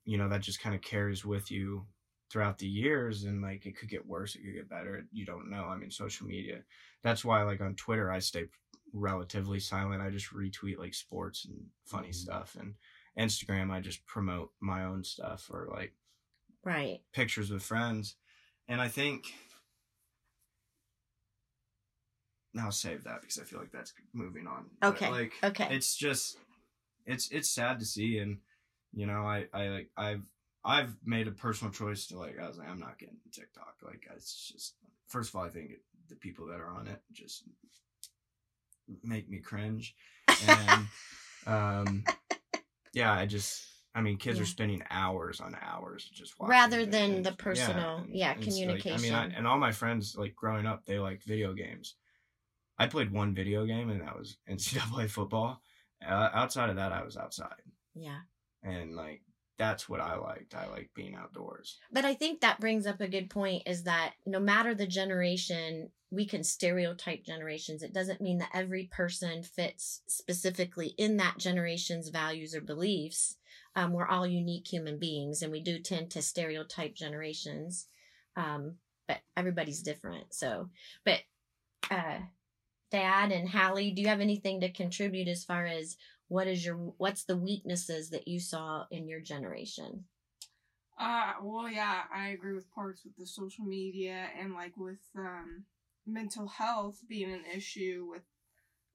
you 0.06 0.18
know 0.18 0.30
that 0.30 0.42
just 0.42 0.62
kind 0.62 0.76
of 0.76 0.82
carries 0.82 1.26
with 1.26 1.52
you 1.52 1.88
throughout 2.30 2.58
the 2.58 2.68
years, 2.68 3.24
and 3.26 3.42
like 3.42 3.66
it 3.66 3.78
could 3.78 3.90
get 3.90 4.06
worse, 4.06 4.36
it 4.36 4.40
could 4.44 4.54
get 4.54 4.70
better. 4.70 5.08
You 5.12 5.26
don't 5.26 5.50
know. 5.50 5.66
I 5.66 5.78
mean, 5.78 5.92
social 5.92 6.28
media. 6.28 6.64
That's 7.04 7.26
why 7.26 7.44
like 7.44 7.62
on 7.62 7.76
Twitter, 7.76 8.12
I 8.12 8.20
stay 8.20 8.48
relatively 8.94 9.60
silent. 9.60 10.02
I 10.02 10.10
just 10.10 10.34
retweet 10.34 10.78
like 10.78 10.94
sports 10.94 11.46
and 11.46 11.70
funny 11.86 12.12
Mhm. 12.12 12.14
stuff 12.14 12.56
and. 12.60 12.76
Instagram, 13.20 13.72
I 13.72 13.82
just 13.82 14.06
promote 14.06 14.54
my 14.62 14.86
own 14.86 15.04
stuff 15.04 15.50
or 15.52 15.68
like 15.70 15.94
Right. 16.64 17.02
pictures 17.14 17.52
with 17.52 17.64
friends. 17.64 18.16
And 18.72 18.80
I 18.80 18.88
think 18.88 19.34
now 22.54 22.70
save 22.70 23.04
that 23.04 23.20
because 23.20 23.38
I 23.38 23.44
feel 23.44 23.60
like 23.60 23.74
that's 23.74 23.92
moving 24.14 24.48
on. 24.48 24.68
But, 24.80 24.94
Okay. 24.94 25.10
like 25.10 25.34
Okay. 25.44 25.68
it's 25.76 25.94
just 25.94 26.38
it's 27.06 27.30
it's 27.32 27.50
sad 27.50 27.80
to 27.80 27.86
see 27.86 28.20
and 28.20 28.38
you 28.94 29.08
know, 29.08 29.24
I 29.24 29.48
I 29.54 29.68
like 29.68 29.90
I've 29.98 30.24
I've 30.64 30.96
made 31.04 31.28
a 31.28 31.32
personal 31.32 31.74
choice 31.74 32.08
to 32.08 32.18
like 32.18 32.40
I 32.40 32.48
was 32.48 32.60
like 32.60 32.70
I'm 32.70 32.80
not 32.80 32.98
getting 32.98 33.18
TikTok. 33.34 33.76
Like 33.84 34.08
it's 34.16 34.50
just 34.50 34.76
first 35.08 35.32
of 35.32 35.36
all 35.36 35.44
I 35.46 35.50
think 35.50 35.72
it, 35.72 35.82
the 36.08 36.16
people 36.16 36.46
that 36.48 36.62
are 36.62 36.72
on 36.72 36.88
it 36.88 37.02
just 37.12 37.44
make 39.04 39.30
me 39.30 39.40
cringe 39.40 39.96
and 40.46 40.88
um 41.46 42.04
yeah 42.94 43.12
i 43.14 43.26
just 43.26 43.71
i 43.96 44.02
mean 44.02 44.18
kids 44.18 44.38
Yeah. 44.38 44.44
are 44.44 44.48
spending 44.48 44.84
hours 44.90 45.40
on 45.42 45.56
hours 45.62 46.10
just 46.14 46.40
watching 46.40 46.52
Rather 46.52 46.86
than 46.86 47.12
and- 47.16 47.26
the 47.26 47.34
personal- 47.34 47.98
and 47.98 48.16
yeah, 48.16 48.34
it's 48.40 48.58
like- 48.58 48.86
i 48.88 48.98
mean. 48.98 49.14
I, 49.14 49.26
and 49.28 49.46
all 49.48 49.58
my 49.58 49.72
friends 49.72 50.16
like 50.18 50.36
growing 50.36 50.66
up 50.66 50.86
they 50.86 51.00
liked 51.00 51.24
video 51.24 51.54
games 51.54 51.96
i 52.78 52.88
played 52.88 53.12
one 53.12 53.34
video 53.36 53.66
game 53.66 53.90
and 53.90 54.02
that 54.02 54.18
was 54.18 54.38
ncaa 54.50 55.10
football 55.10 55.62
uh, 56.06 56.30
outside 56.34 56.70
of 56.70 56.78
that 56.78 56.92
i 56.92 57.04
was 57.04 57.18
outside 57.18 57.62
yeah. 57.96 58.20
and 58.64 58.96
like 58.96 59.22
that's 59.58 59.88
what 59.88 60.00
i 60.00 60.16
liked 60.16 60.56
i 60.56 60.68
like 60.70 60.90
being 60.96 61.16
outdoors 61.16 61.78
But 61.92 62.06
I 62.06 62.14
think 62.14 62.42
that 62.42 62.60
brings 62.60 62.86
up 62.88 63.02
a 63.02 63.08
good 63.08 63.30
point 63.30 63.64
is 63.66 63.84
that 63.84 64.14
no 64.26 64.40
matter 64.40 64.74
the 64.74 64.88
generation, 64.88 65.90
we 66.10 66.26
can 66.26 66.44
stereotype 66.44 67.24
generations. 67.24 67.84
It 67.84 67.94
doesn't 67.94 68.22
mean 68.22 68.40
that 68.40 68.52
every 68.54 68.90
person 68.92 69.44
fits 69.44 70.02
specifically 70.08 70.94
in 70.98 71.18
that 71.18 71.38
generation's 71.38 72.10
values 72.10 72.54
or 72.56 72.62
beliefs. 72.62 73.38
Um, 73.76 73.94
we're 73.94 74.08
all 74.08 74.28
unique 74.28 74.68
human 74.68 75.00
beings 75.00 75.42
and 75.42 75.52
we 75.52 75.62
do 75.62 75.80
tend 75.80 76.12
to 76.12 76.22
stereotype 76.22 76.96
generations. 76.96 77.88
Um, 78.36 78.76
but 79.08 79.20
everybody's 79.38 79.82
different. 79.82 80.34
So, 80.34 80.70
but, 81.06 81.20
uh, 81.90 82.20
Dad 82.92 83.32
and 83.32 83.48
Hallie, 83.50 83.92
do 83.92 84.02
you 84.02 84.10
have 84.10 84.20
anything 84.20 84.60
to 84.62 84.70
contribute 84.72 85.30
as 85.30 85.46
far 85.46 85.66
as 85.66 85.96
what 86.32 86.48
is 86.48 86.66
your, 86.66 86.78
what's 86.98 87.26
the 87.26 87.36
weaknesses 87.36 88.10
that 88.12 88.26
you 88.26 88.40
saw 88.40 88.86
in 88.90 89.06
your 89.10 89.20
generation? 89.20 90.06
Uh, 90.98 91.34
well, 91.44 91.70
yeah, 91.70 92.04
I 92.16 92.30
agree 92.30 92.54
with 92.54 92.74
Parks 92.74 93.04
with 93.04 93.18
the 93.18 93.28
social 93.28 93.66
media 93.66 94.28
and 94.40 94.54
like 94.54 94.78
with 94.78 95.02
um, 95.18 95.66
mental 96.08 96.48
health 96.48 97.00
being 97.10 97.34
an 97.34 97.44
issue 97.54 98.08
with 98.10 98.22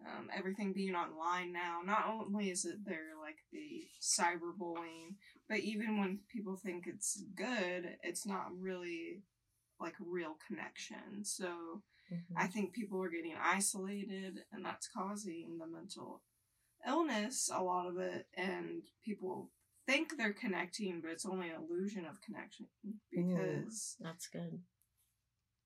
um, 0.00 0.30
everything 0.34 0.72
being 0.72 0.94
online 0.94 1.52
now. 1.52 1.80
Not 1.84 2.06
only 2.08 2.48
is 2.48 2.64
it 2.64 2.78
there 2.86 3.12
like 3.20 3.36
the 3.52 3.84
cyberbullying, 4.00 5.16
but 5.46 5.58
even 5.58 6.00
when 6.00 6.20
people 6.32 6.56
think 6.56 6.86
it's 6.86 7.22
good, 7.36 7.98
it's 8.02 8.26
not 8.26 8.46
really 8.58 9.24
like 9.78 9.94
real 10.00 10.38
connection. 10.48 11.22
So 11.22 11.82
I 12.34 12.46
think 12.46 12.72
people 12.72 13.02
are 13.02 13.10
getting 13.10 13.34
isolated, 13.38 14.38
and 14.52 14.64
that's 14.64 14.88
causing 14.88 15.58
the 15.58 15.66
mental 15.66 16.22
illness, 16.86 17.50
a 17.54 17.62
lot 17.62 17.86
of 17.86 17.98
it, 17.98 18.26
and 18.36 18.82
people 19.04 19.50
think 19.86 20.16
they're 20.16 20.32
connecting, 20.32 21.00
but 21.00 21.10
it's 21.12 21.26
only 21.26 21.48
an 21.48 21.56
illusion 21.68 22.04
of 22.06 22.20
connection 22.20 22.66
mm, 22.86 22.94
because 23.12 23.96
That's 24.00 24.26
good. 24.26 24.58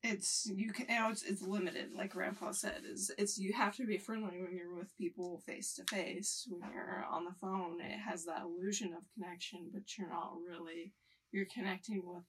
it's 0.02 0.46
you 0.54 0.72
can 0.72 0.86
you 0.88 0.98
know 0.98 1.10
it's, 1.10 1.22
it's 1.22 1.42
limited 1.42 1.90
like 1.94 2.12
grandpa 2.12 2.52
said 2.52 2.82
is 2.90 3.10
it's 3.18 3.38
you 3.38 3.52
have 3.52 3.76
to 3.76 3.84
be 3.86 3.98
friendly 3.98 4.40
when 4.40 4.56
you're 4.56 4.74
with 4.74 4.96
people 4.96 5.42
face 5.46 5.74
to 5.74 5.84
face 5.84 6.46
when 6.50 6.70
you're 6.72 7.04
on 7.10 7.24
the 7.24 7.34
phone 7.40 7.78
it 7.82 7.98
has 7.98 8.24
that 8.24 8.42
illusion 8.42 8.94
of 8.94 9.02
connection 9.14 9.68
but 9.72 9.82
you're 9.98 10.08
not 10.08 10.32
really 10.48 10.92
you're 11.32 11.46
connecting 11.54 12.02
with 12.04 12.24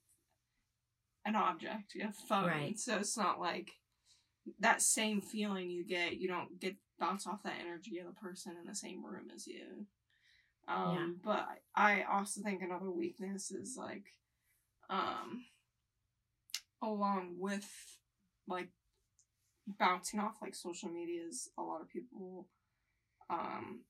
an 1.25 1.35
object 1.35 1.93
you 1.95 2.01
have 2.03 2.11
a 2.23 2.27
phone 2.27 2.45
Right. 2.47 2.79
so 2.79 2.97
it's 2.97 3.17
not 3.17 3.39
like 3.39 3.71
that 4.59 4.81
same 4.81 5.21
feeling 5.21 5.69
you 5.69 5.85
get 5.85 6.17
you 6.17 6.27
don't 6.27 6.59
get 6.59 6.75
bounce 7.01 7.27
off 7.27 7.43
that 7.43 7.59
energy 7.59 7.97
of 7.99 8.05
the 8.07 8.13
person 8.13 8.53
in 8.61 8.67
the 8.67 8.75
same 8.75 9.05
room 9.05 9.29
as 9.35 9.47
you. 9.47 9.85
Um 10.67 11.19
but 11.23 11.47
i 11.75 12.03
also 12.03 12.39
think 12.41 12.61
another 12.61 12.91
weakness 12.91 13.51
is 13.51 13.75
like 13.75 14.13
um 14.89 15.43
along 16.81 17.35
with 17.39 17.67
like 18.47 18.69
bouncing 19.79 20.19
off 20.19 20.37
like 20.41 20.55
social 20.55 20.89
media 20.89 21.23
is 21.27 21.49
a 21.57 21.61
lot 21.61 21.81
of 21.81 21.89
people 21.89 22.47
um 23.29 23.81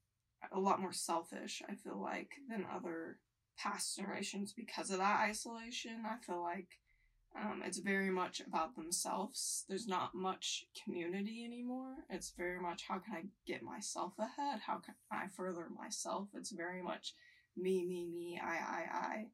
a 0.53 0.59
lot 0.59 0.79
more 0.79 0.93
selfish 0.93 1.61
i 1.69 1.75
feel 1.75 2.01
like 2.01 2.31
than 2.49 2.65
other 2.73 3.19
past 3.61 3.95
generations 3.95 4.53
because 4.53 4.89
of 4.89 4.97
that 4.97 5.21
isolation. 5.21 6.03
I 6.05 6.17
feel 6.25 6.41
like 6.41 6.67
um, 7.39 7.63
it's 7.65 7.79
very 7.79 8.09
much 8.09 8.41
about 8.41 8.75
themselves. 8.75 9.65
There's 9.69 9.87
not 9.87 10.13
much 10.13 10.65
community 10.83 11.43
anymore. 11.45 11.95
It's 12.09 12.33
very 12.37 12.59
much 12.59 12.83
how 12.87 12.99
can 12.99 13.13
i 13.13 13.23
get 13.47 13.63
myself 13.63 14.13
ahead? 14.19 14.59
How 14.65 14.79
can 14.79 14.95
i 15.11 15.27
further 15.35 15.67
myself? 15.75 16.27
It's 16.33 16.51
very 16.51 16.81
much 16.81 17.13
me 17.57 17.85
me 17.85 18.07
me 18.07 18.39
i 18.43 18.55
i 18.55 18.97
i. 18.97 19.25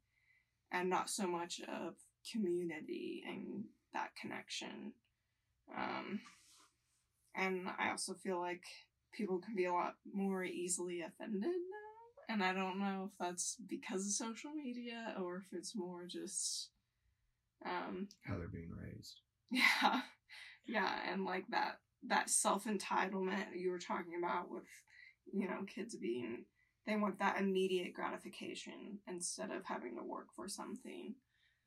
And 0.71 0.89
not 0.89 1.09
so 1.09 1.27
much 1.27 1.61
of 1.61 1.95
community 2.31 3.23
and 3.27 3.63
that 3.93 4.09
connection. 4.19 4.93
Um, 5.75 6.21
and 7.35 7.67
I 7.79 7.89
also 7.89 8.13
feel 8.13 8.39
like 8.39 8.63
people 9.13 9.39
can 9.39 9.55
be 9.55 9.65
a 9.65 9.73
lot 9.73 9.95
more 10.13 10.43
easily 10.43 11.01
offended 11.01 11.41
now. 11.43 12.33
And 12.33 12.43
I 12.43 12.53
don't 12.53 12.79
know 12.79 13.09
if 13.11 13.17
that's 13.19 13.55
because 13.67 14.05
of 14.05 14.11
social 14.11 14.51
media 14.51 15.15
or 15.21 15.37
if 15.37 15.57
it's 15.57 15.75
more 15.75 16.05
just, 16.05 16.69
um, 17.65 18.07
how 18.21 18.37
they're 18.37 18.47
being 18.47 18.71
raised 18.71 19.21
yeah, 19.51 20.01
yeah, 20.65 20.91
and 21.11 21.23
like 21.23 21.45
that 21.49 21.79
that 22.07 22.29
self 22.29 22.65
entitlement 22.65 23.45
you 23.55 23.71
were 23.71 23.79
talking 23.79 24.13
about 24.21 24.49
with, 24.51 24.67
you 25.31 25.47
know, 25.47 25.63
kids 25.65 25.95
being 25.95 26.45
they 26.85 26.95
want 26.95 27.19
that 27.19 27.39
immediate 27.39 27.93
gratification 27.93 28.99
instead 29.07 29.51
of 29.51 29.65
having 29.65 29.97
to 29.97 30.03
work 30.03 30.27
for 30.35 30.47
something. 30.47 31.15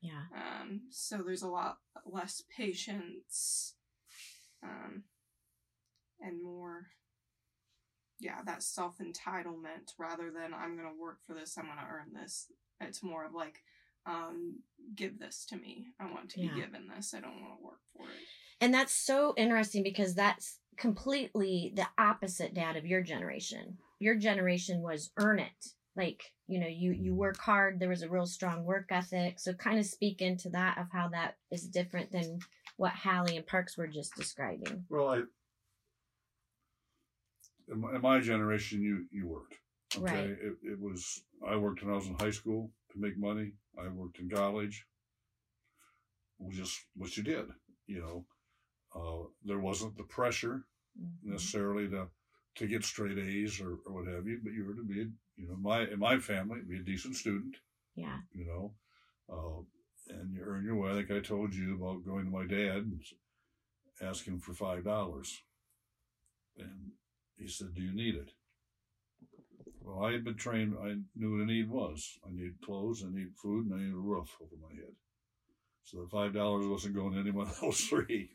Yeah. 0.01 0.23
Um, 0.35 0.81
so 0.89 1.17
there's 1.17 1.43
a 1.43 1.47
lot 1.47 1.77
less 2.05 2.43
patience, 2.55 3.75
um, 4.63 5.03
and 6.19 6.43
more, 6.43 6.87
yeah, 8.19 8.41
that 8.45 8.63
self 8.63 8.97
entitlement 8.99 9.93
rather 9.97 10.31
than 10.31 10.53
I'm 10.53 10.75
gonna 10.75 10.95
work 10.99 11.19
for 11.25 11.33
this, 11.33 11.57
I'm 11.57 11.65
gonna 11.65 11.87
earn 11.89 12.13
this. 12.13 12.47
It's 12.79 13.03
more 13.03 13.25
of 13.25 13.33
like, 13.33 13.61
um, 14.05 14.59
give 14.95 15.19
this 15.19 15.45
to 15.45 15.57
me. 15.57 15.87
I 15.99 16.11
want 16.11 16.29
to 16.31 16.41
Yeah. 16.41 16.53
be 16.55 16.61
given 16.61 16.87
this. 16.87 17.13
I 17.13 17.21
don't 17.21 17.41
want 17.41 17.59
to 17.59 17.63
work 17.65 17.81
for 17.95 18.07
it. 18.07 18.15
And 18.59 18.73
that's 18.73 18.93
so 18.93 19.33
interesting 19.37 19.83
because 19.83 20.13
that's 20.15 20.59
completely 20.77 21.71
the 21.75 21.87
opposite 21.97 22.53
dad 22.53 22.75
of 22.75 22.85
your 22.85 23.01
generation. 23.01 23.77
Your 23.99 24.15
generation 24.15 24.81
was 24.81 25.11
earn 25.17 25.39
it. 25.39 25.73
Like, 25.95 26.33
you 26.47 26.59
know, 26.59 26.67
you 26.67 26.91
you 26.93 27.13
work 27.13 27.37
hard, 27.37 27.79
there 27.79 27.89
was 27.89 28.01
a 28.01 28.09
real 28.09 28.25
strong 28.25 28.63
work 28.63 28.87
ethic. 28.91 29.39
So 29.39 29.53
kind 29.53 29.77
of 29.79 29.85
speak 29.85 30.21
into 30.21 30.49
that 30.49 30.77
of 30.77 30.87
how 30.91 31.09
that 31.09 31.37
is 31.51 31.67
different 31.67 32.11
than 32.11 32.39
what 32.77 32.93
Hallie 32.93 33.35
and 33.37 33.45
Parks 33.45 33.77
were 33.77 33.87
just 33.87 34.15
describing. 34.15 34.85
Well, 34.89 35.09
I 35.09 35.21
in 37.67 37.79
my, 37.79 37.95
in 37.95 38.01
my 38.01 38.19
generation, 38.19 38.81
you 38.81 39.05
you 39.11 39.27
worked. 39.27 39.55
Okay, 39.97 40.15
Right. 40.15 40.29
it, 40.29 40.57
it 40.63 40.79
was 40.79 41.23
I 41.45 41.55
worked 41.57 41.83
when 41.83 41.91
I 41.93 41.97
was 41.97 42.07
in 42.07 42.15
high 42.15 42.31
school, 42.31 42.71
to 42.93 42.99
make 42.99 43.17
money. 43.17 43.53
I 43.77 43.87
worked 43.87 44.19
in 44.19 44.29
college. 44.29 44.85
Was 46.39 46.57
just 46.57 46.79
what 46.95 47.15
you 47.17 47.23
did, 47.23 47.45
you 47.85 48.01
know. 48.01 48.25
Uh, 48.95 49.27
there 49.45 49.59
wasn't 49.59 49.95
the 49.97 50.03
pressure 50.03 50.65
Mhm. 50.99 51.23
necessarily 51.23 51.87
to 51.89 52.09
to 52.55 52.67
get 52.67 52.83
straight 52.83 53.17
A's 53.17 53.61
or, 53.61 53.75
or 53.85 53.93
what 54.03 54.07
have 54.07 54.27
you, 54.27 54.39
but 54.43 54.51
you 54.53 54.65
were 54.65 54.73
to 54.73 54.83
be, 54.83 55.09
you 55.37 55.47
know, 55.47 55.55
my 55.55 55.87
in 55.87 55.99
my 55.99 56.19
family, 56.19 56.61
be 56.61 56.79
a 56.79 56.83
decent 56.83 57.15
student, 57.15 57.57
Yeah. 57.95 58.21
you 58.33 58.45
know, 58.45 58.75
uh, 59.29 59.63
and 60.13 60.33
you 60.33 60.41
earn 60.41 60.65
your 60.65 60.75
way. 60.75 60.91
I 60.91 60.95
think 60.95 61.11
I 61.11 61.19
told 61.21 61.53
you 61.55 61.75
about 61.75 62.03
going 62.03 62.25
to 62.25 62.31
my 62.31 62.45
dad 62.45 62.77
and 62.77 63.01
asking 64.01 64.39
for 64.39 64.53
five 64.53 64.83
dollars, 64.83 65.43
and 66.57 66.91
he 67.37 67.47
said, 67.47 67.73
"Do 67.73 67.81
you 67.81 67.93
need 67.93 68.15
it?" 68.15 68.33
Well, 69.91 70.05
I 70.07 70.13
had 70.13 70.23
been 70.23 70.35
trained. 70.37 70.75
I 70.81 70.95
knew 71.15 71.31
what 71.33 71.41
a 71.41 71.45
need 71.45 71.69
was. 71.69 72.17
I 72.25 72.31
need 72.31 72.61
clothes, 72.63 73.03
I 73.03 73.09
need 73.13 73.35
food, 73.35 73.65
and 73.65 73.75
I 73.75 73.83
need 73.83 73.93
a 73.93 73.97
roof 73.97 74.37
over 74.41 74.55
my 74.61 74.73
head. 74.73 74.95
So 75.83 76.01
the 76.01 76.07
five 76.07 76.33
dollars 76.33 76.65
wasn't 76.65 76.95
going 76.95 77.13
to 77.13 77.19
any 77.19 77.31
one 77.31 77.47
of 77.47 77.59
those 77.61 77.81
three. 77.81 78.31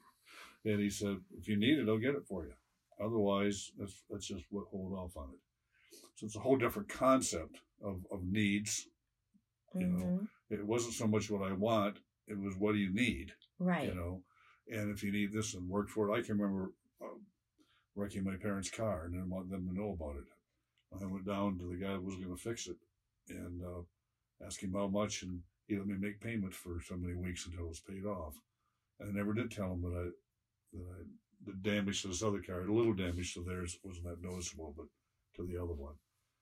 And 0.65 0.81
he 0.81 0.91
said, 0.91 1.17
"If 1.39 1.49
you 1.49 1.57
need 1.57 1.79
it, 1.79 1.89
I'll 1.89 1.99
get 1.99 2.15
it 2.15 2.27
for 2.29 2.45
you. 2.45 2.53
Otherwise, 3.01 3.71
let's 3.79 4.03
let's 4.11 4.27
just 4.27 4.45
w- 4.51 4.67
hold 4.71 4.93
off 4.93 5.17
on 5.17 5.31
it." 5.33 5.41
So 6.17 6.27
it's 6.27 6.37
a 6.37 6.41
whole 6.41 6.59
different 6.59 6.89
concept 6.89 7.61
of 7.83 8.05
of 8.11 8.23
needs. 8.25 8.89
You 9.75 9.87
know, 9.87 10.05
Mhm. 10.05 10.29
It 10.51 10.67
wasn't 10.67 10.95
so 10.95 11.07
much 11.07 11.31
what 11.31 11.43
I 11.43 11.53
want; 11.53 12.01
it 12.27 12.39
was 12.39 12.57
what 12.57 12.73
do 12.73 12.79
you 12.79 12.93
need 12.93 13.33
Right. 13.59 13.89
you 13.89 13.95
know. 13.95 14.25
And 14.69 14.91
if 14.91 15.03
you 15.03 15.11
need 15.13 15.33
this 15.33 15.55
and 15.55 15.69
work 15.69 15.89
for 15.89 16.11
it, 16.11 16.19
I 16.19 16.23
can 16.23 16.39
remember 16.39 16.73
uh, 17.01 17.19
wrecking 17.95 18.25
my 18.25 18.37
parents' 18.37 18.71
car 18.71 19.05
and 19.05 19.15
didn't 19.15 19.31
want 19.31 19.49
them 19.49 19.67
to 19.69 19.75
know 19.75 19.93
about 19.93 20.17
it. 20.17 20.36
I 20.93 21.07
went 21.07 21.27
down 21.27 21.59
to 21.59 21.69
the 21.69 21.77
guy 21.85 21.93
who 21.95 22.03
was 22.03 22.17
going 22.17 22.35
to 22.35 22.41
fix 22.43 22.67
it 22.69 22.77
and 23.29 23.63
uh, 23.63 23.83
asked 24.45 24.63
him 24.63 24.73
how 24.73 24.87
much, 24.87 25.23
and 25.23 25.41
he 25.67 25.77
let 25.77 25.87
me 25.87 25.97
make 25.99 26.21
payment 26.21 26.55
for 26.55 26.81
so 26.87 26.97
many 26.97 27.15
weeks 27.15 27.47
until 27.47 27.65
it 27.65 27.69
was 27.69 27.81
paid 27.81 28.05
off. 28.05 28.35
And 29.01 29.11
I 29.11 29.13
never 29.13 29.35
did 29.35 29.51
tell 29.51 29.73
him 29.73 29.83
that 29.83 29.97
I 29.99 30.09
that 30.73 30.85
I 30.85 31.03
the 31.45 31.53
damage 31.71 32.03
to 32.03 32.09
this 32.09 32.23
other 32.23 32.41
car, 32.41 32.63
a 32.63 32.73
little 32.73 32.95
damage 32.95 33.35
to 33.35 33.43
theirs 33.45 33.79
wasn't 33.85 34.07
that 34.07 34.23
noticeable, 34.23 34.75
but 34.77 34.87
to 35.37 35.47
the 35.47 35.57
other 35.63 35.75
one. 35.75 35.95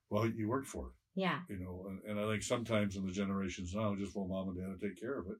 Well, 0.08 0.28
you 0.28 0.48
worked 0.48 0.68
for 0.68 0.86
it 0.86 0.92
Yeah. 1.20 1.40
you 1.48 1.58
know, 1.58 1.86
and, 1.88 2.00
and 2.08 2.20
I 2.20 2.30
think 2.30 2.42
sometimes 2.44 2.96
in 2.96 3.04
the 3.04 3.12
generations 3.12 3.74
now, 3.74 3.94
just 3.96 4.14
want 4.14 4.30
mom 4.30 4.48
and 4.50 4.56
dad 4.58 4.80
to 4.80 4.88
take 4.88 5.00
care 5.00 5.18
of 5.18 5.26
it, 5.26 5.36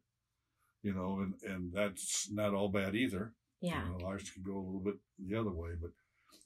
you 0.82 0.92
know, 0.92 1.20
and, 1.20 1.34
and 1.48 1.72
that's 1.72 2.28
not 2.32 2.52
all 2.52 2.68
bad 2.68 2.96
either. 2.96 3.32
Yeah. 3.60 3.84
You 3.86 3.98
know, 3.98 4.06
ours 4.06 4.28
can 4.28 4.42
go 4.42 4.56
a 4.56 4.64
little 4.66 4.80
bit 4.80 4.96
the 5.24 5.36
other 5.38 5.52
way, 5.52 5.70
but 5.80 5.90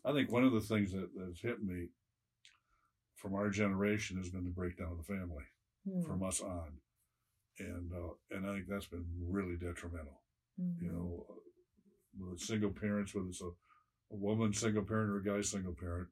I 0.05 0.12
think 0.12 0.31
one 0.31 0.45
of 0.45 0.53
the 0.53 0.61
things 0.61 0.93
that, 0.93 1.09
that's 1.17 1.41
hit 1.41 1.62
me 1.62 1.88
from 3.19 3.35
our 3.35 3.51
generation 3.51 4.17
has 4.17 4.31
been 4.31 4.45
the 4.45 4.51
breakdown 4.51 4.93
of 4.93 4.99
the 4.99 5.13
family 5.13 5.45
Hmm. 5.85 6.03
from 6.07 6.23
us 6.23 6.41
on. 6.41 6.81
And, 7.59 7.93
uh, 7.93 8.15
and 8.31 8.47
I 8.47 8.55
think 8.55 8.67
that's 8.69 8.87
been 8.87 9.07
really 9.21 9.57
detrimental, 9.57 10.23
you 10.57 10.89
Mhm. 10.89 10.93
know, 10.93 11.27
with 12.19 12.41
single 12.41 12.71
parents, 12.71 13.15
whether 13.15 13.29
it's 13.29 13.43
a, 13.43 13.47
a 13.47 14.17
woman 14.17 14.53
single 14.53 14.85
parent 14.85 15.11
or 15.11 15.19
a 15.19 15.25
guy 15.25 15.41
single 15.43 15.75
parent, 15.75 16.09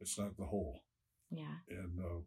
it's 0.00 0.18
not 0.18 0.36
the 0.36 0.44
whole 0.44 0.80
Yeah. 1.30 1.56
and 1.68 1.98
uh, 2.00 2.20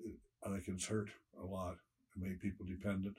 it, 0.00 0.16
I 0.44 0.48
think 0.50 0.68
it's 0.68 0.86
hurt 0.86 1.10
a 1.38 1.44
lot. 1.44 1.76
It 2.16 2.22
made 2.22 2.40
people 2.40 2.64
dependent, 2.66 3.18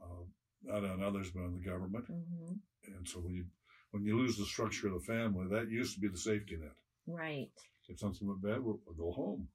uh, 0.00 0.24
not 0.62 0.84
on 0.84 1.02
others, 1.02 1.30
but 1.30 1.42
on 1.44 1.54
the 1.54 1.68
government. 1.70 2.06
hmm 2.06 2.54
And 2.86 3.06
so 3.06 3.20
when 3.20 3.34
you 3.34 3.44
when 3.90 4.04
you 4.04 4.16
lose 4.16 4.36
the 4.38 4.46
structure 4.46 4.86
of 4.86 4.94
the 4.94 5.00
family, 5.00 5.46
that 5.48 5.68
used 5.70 5.94
to 5.94 6.00
be 6.00 6.08
the 6.08 6.16
safety 6.16 6.56
net. 6.56 6.76
Right. 7.06 7.50
If 7.90 7.98
something 7.98 8.26
went 8.26 8.42
bad, 8.42 8.62
we'll, 8.64 8.78
we'll 8.86 8.94
go 8.94 9.12
home. 9.12 9.48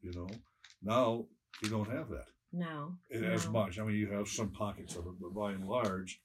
You 0.00 0.12
know, 0.12 0.28
now 0.82 1.24
you 1.62 1.68
don't 1.68 1.90
have 1.90 2.08
that 2.10 2.26
No. 2.52 2.96
it, 3.10 3.24
as 3.24 3.46
no. 3.46 3.52
much. 3.52 3.78
I 3.78 3.84
mean, 3.84 3.96
you 3.96 4.10
have 4.12 4.28
some 4.28 4.50
pockets 4.50 4.94
of 4.94 5.06
it, 5.06 5.14
but 5.20 5.34
by 5.34 5.52
and 5.52 5.66
large, 5.68 6.20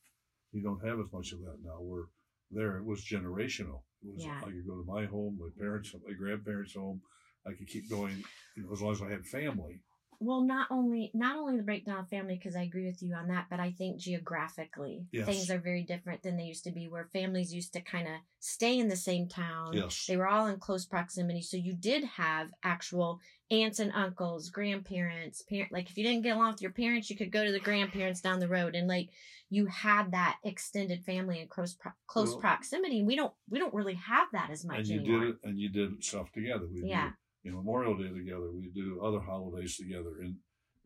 you 0.51 0.62
don't 0.62 0.86
have 0.86 0.99
as 0.99 1.12
much 1.12 1.32
of 1.32 1.39
that 1.39 1.58
now. 1.63 1.80
Where 1.80 2.04
there, 2.51 2.77
it 2.77 2.86
was 2.86 3.01
generational. 3.04 3.82
It 4.04 4.13
was 4.13 4.25
Yeah. 4.25 4.39
I 4.39 4.51
could 4.51 4.67
go 4.67 4.75
to 4.75 4.84
my 4.86 5.06
home, 5.06 5.39
my 5.39 5.49
parents, 5.58 5.95
my 6.06 6.13
grandparents' 6.13 6.75
home. 6.75 7.01
I 7.47 7.54
could 7.54 7.67
keep 7.67 7.89
going, 7.89 8.23
you 8.56 8.63
know, 8.63 8.71
as 8.71 8.82
long 8.82 8.91
as 8.91 9.01
I 9.01 9.10
had 9.10 9.25
family. 9.25 9.80
Well, 10.23 10.41
not 10.41 10.67
only 10.69 11.10
not 11.15 11.36
only 11.36 11.57
the 11.57 11.63
breakdown 11.63 11.97
of 11.97 12.07
family, 12.10 12.36
because 12.36 12.55
I 12.55 12.62
agree 12.62 12.86
with 12.86 13.01
you 13.01 13.15
on 13.15 13.27
that, 13.29 13.47
but 13.49 13.60
I 13.60 13.71
think 13.71 13.97
geographically 13.99 15.07
Yes. 15.12 15.25
things 15.25 15.49
are 15.49 15.57
very 15.60 15.81
different 15.84 16.21
than 16.21 16.38
they 16.38 16.43
used 16.43 16.63
to 16.65 16.71
be, 16.71 16.88
where 16.88 17.05
families 17.05 17.51
used 17.53 17.73
to 17.73 17.81
kind 17.81 18.07
of 18.07 18.13
stay 18.39 18.77
in 18.77 18.88
the 18.88 18.95
same 18.95 19.27
town. 19.27 19.73
Yes. 19.73 20.05
They 20.05 20.17
were 20.17 20.27
all 20.27 20.45
in 20.45 20.60
close 20.60 20.86
proximity, 20.86 21.41
so 21.41 21.57
you 21.57 21.73
did 21.73 22.03
have 22.03 22.51
actual 22.63 23.19
aunts 23.49 23.79
and 23.79 23.91
uncles, 23.93 24.49
grandparents, 24.49 25.41
parent. 25.41 25.71
Like 25.71 25.89
if 25.89 25.97
you 25.97 26.03
didn't 26.03 26.21
get 26.21 26.36
along 26.36 26.51
with 26.53 26.62
your 26.62 26.71
parents, 26.71 27.10
you 27.10 27.17
could 27.17 27.31
go 27.31 27.43
to 27.43 27.51
the 27.51 27.60
grandparents 27.60 28.21
down 28.21 28.39
the 28.39 28.47
road, 28.47 28.75
and 28.75 28.88
like 28.88 29.10
you 29.49 29.65
had 29.65 30.12
that 30.12 30.38
extended 30.43 31.03
family 31.03 31.39
in 31.41 31.47
close 31.47 31.73
pro- 31.73 31.91
close 32.05 32.29
Well- 32.29 32.41
proximity. 32.41 33.01
We 33.03 33.15
don't 33.15 33.34
we 33.49 33.57
don't 33.57 33.73
really 33.73 33.95
have 33.95 34.27
that 34.34 34.51
as 34.51 34.63
much 34.63 34.77
and 34.77 34.88
you 34.88 34.99
anymore. 34.99 35.19
did 35.19 35.29
it, 35.29 35.36
and 35.43 35.60
you 35.60 35.69
did 35.69 36.03
stuff 36.03 36.31
together. 36.31 36.67
We 36.71 36.84
Yeah. 36.88 37.13
You 37.43 37.51
know, 37.51 37.58
Memorial 37.58 37.97
Day 37.97 38.10
together. 38.10 38.51
We 38.51 38.69
do 38.69 39.01
other 39.04 39.19
holidays 39.19 39.77
together, 39.77 40.19
and 40.21 40.36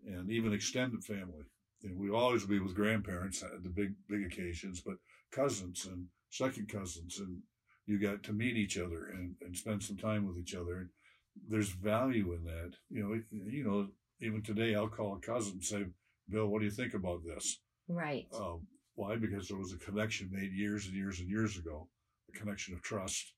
and 0.08 0.30
even 0.30 0.54
extended 0.54 1.04
family. 1.04 1.44
And 1.84 1.98
we 1.98 2.10
always 2.10 2.46
be 2.46 2.60
with 2.60 2.76
grandparents 2.76 3.44
at 3.44 3.64
the 3.64 3.70
big 3.70 3.94
big 4.08 4.26
occasions, 4.26 4.82
but 4.82 4.96
cousins 5.32 5.86
and 5.86 6.06
second 6.30 6.70
cousins, 6.70 7.20
and 7.20 7.40
you 7.86 8.00
got 8.00 8.24
to 8.24 8.34
meet 8.34 8.58
each 8.58 8.78
other 8.78 9.08
and, 9.14 9.36
and 9.42 9.56
spend 9.56 9.84
some 9.84 9.98
time 9.98 10.26
with 10.26 10.38
each 10.38 10.56
other. 10.56 10.78
And 10.78 10.90
there's 11.50 11.70
value 11.70 12.34
in 12.34 12.44
that. 12.46 12.72
You 12.90 13.04
know, 13.04 13.22
you 13.32 13.64
know, 13.64 13.88
even 14.22 14.42
today 14.42 14.76
I'll 14.76 14.88
call 14.88 15.16
a 15.16 15.20
cousin 15.20 15.54
and 15.54 15.64
say, 15.64 15.86
"Bill, 16.30 16.48
what 16.48 16.60
do 16.60 16.66
you 16.66 16.72
think 16.72 16.94
about 16.94 17.22
this?" 17.26 17.60
Right. 17.88 18.28
Um, 18.34 18.68
why? 18.96 19.18
Because 19.18 19.50
there 19.50 19.58
was 19.58 19.74
a 19.74 19.78
connection 19.78 20.30
made 20.32 20.54
years 20.54 20.86
and 20.86 20.96
years 20.96 21.20
and 21.20 21.30
years 21.30 21.58
ago, 21.58 21.90
a 22.34 22.38
connection 22.38 22.74
of 22.74 22.82
trust, 22.82 23.34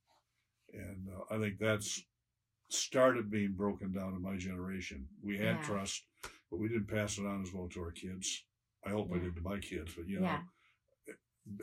and 0.72 1.08
uh, 1.10 1.34
I 1.34 1.40
think 1.40 1.58
that's 1.60 2.02
started 2.70 3.30
being 3.30 3.54
broken 3.54 3.92
down 3.92 4.14
in 4.14 4.22
my 4.22 4.36
generation. 4.38 5.08
We 5.22 5.38
had 5.38 5.56
Yeah. 5.58 5.64
trust, 5.64 6.06
but 6.50 6.58
we 6.58 6.68
didn't 6.68 6.88
pass 6.88 7.18
it 7.18 7.26
on 7.26 7.42
as 7.42 7.54
well 7.54 7.70
to 7.70 7.82
our 7.82 7.92
kids. 7.92 8.44
I 8.84 8.90
hope 8.90 9.12
I 9.14 9.20
did 9.20 9.36
to 9.36 9.42
my 9.42 9.60
kids, 9.60 9.94
but 9.96 10.08
you 10.08 10.20
know, 10.20 10.26
Yeah. 10.26 10.44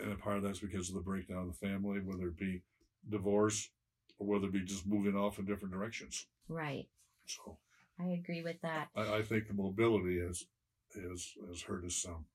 and 0.01 0.13
a 0.13 0.17
part 0.17 0.39
of 0.39 0.43
that's 0.43 0.61
because 0.61 0.89
of 0.89 0.95
the 0.95 1.03
breakdown 1.03 1.47
of 1.49 1.59
the 1.59 1.67
family, 1.67 2.01
whether 2.01 2.29
it 2.29 2.37
be 2.39 2.63
divorce 3.09 3.71
or 4.19 4.27
whether 4.27 4.47
it 4.47 4.53
be 4.53 4.63
just 4.65 4.87
moving 4.87 5.15
off 5.17 5.39
in 5.39 5.45
different 5.45 5.73
directions. 5.75 6.27
Right. 6.49 6.89
So 7.27 7.59
I 7.99 8.07
agree 8.07 8.43
with 8.43 8.61
that. 8.63 8.89
I, 8.95 9.17
I 9.19 9.23
think 9.23 9.47
the 9.47 9.55
mobility 9.55 10.19
has 10.21 10.47
has 10.95 11.35
has 11.49 11.63
hurt 11.63 11.85
us 11.85 11.97
some. 11.97 12.27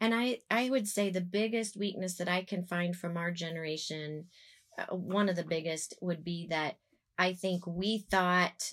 And 0.00 0.14
I, 0.14 0.40
I 0.50 0.68
would 0.68 0.86
say 0.88 1.10
the 1.10 1.20
biggest 1.20 1.76
weakness 1.76 2.16
that 2.16 2.28
I 2.28 2.42
can 2.44 2.64
find 2.64 2.94
from 2.94 3.16
our 3.16 3.30
generation, 3.30 4.28
uh, 4.76 4.94
one 4.94 5.28
of 5.28 5.36
the 5.36 5.44
biggest 5.44 5.94
would 6.02 6.22
be 6.22 6.46
that 6.48 6.78
I 7.18 7.32
think 7.32 7.66
we 7.66 7.98
thought 7.98 8.72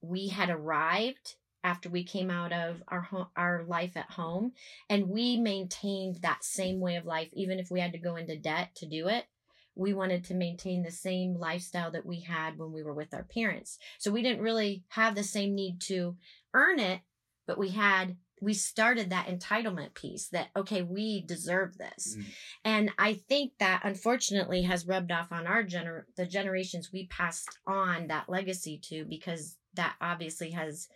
we 0.00 0.28
had 0.28 0.50
arrived 0.50 1.36
after 1.62 1.90
we 1.90 2.04
came 2.04 2.30
out 2.30 2.52
of 2.52 2.82
our 2.88 3.02
ho- 3.02 3.30
our 3.36 3.64
life 3.64 3.96
at 3.96 4.10
home, 4.12 4.52
and 4.88 5.08
we 5.08 5.36
maintained 5.36 6.16
that 6.22 6.44
same 6.44 6.80
way 6.80 6.96
of 6.96 7.04
life, 7.04 7.28
even 7.32 7.58
if 7.58 7.70
we 7.70 7.80
had 7.80 7.92
to 7.92 7.98
go 7.98 8.16
into 8.16 8.38
debt 8.38 8.74
to 8.76 8.86
do 8.86 9.08
it. 9.08 9.26
We 9.74 9.94
wanted 9.94 10.24
to 10.24 10.34
maintain 10.34 10.82
the 10.82 10.90
same 10.90 11.38
lifestyle 11.38 11.90
that 11.92 12.06
we 12.06 12.20
had 12.20 12.58
when 12.58 12.72
we 12.72 12.82
were 12.82 12.94
with 12.94 13.14
our 13.14 13.24
parents. 13.24 13.78
So 13.98 14.10
we 14.10 14.22
didn't 14.22 14.42
really 14.42 14.84
have 14.88 15.14
the 15.14 15.22
same 15.22 15.54
need 15.54 15.80
to 15.82 16.16
earn 16.54 16.80
it, 16.80 17.00
but 17.46 17.58
we 17.58 17.70
had 17.70 18.16
we 18.40 18.54
started 18.54 19.10
that 19.10 19.26
entitlement 19.26 19.94
piece 19.94 20.28
that 20.28 20.48
okay 20.56 20.82
we 20.82 21.22
deserve 21.26 21.76
this 21.78 22.16
Mm. 22.16 22.24
and 22.64 22.90
i 22.98 23.14
think 23.14 23.52
that 23.58 23.82
unfortunately 23.84 24.62
has 24.62 24.86
rubbed 24.86 25.12
off 25.12 25.30
on 25.32 25.46
our 25.46 25.62
gener 25.62 26.04
the 26.16 26.26
generations 26.26 26.90
we 26.92 27.06
passed 27.06 27.58
on 27.66 28.08
that 28.08 28.28
legacy 28.28 28.78
to 28.84 29.04
because 29.04 29.56
that 29.74 29.94
obviously 30.00 30.50
has 30.50 30.88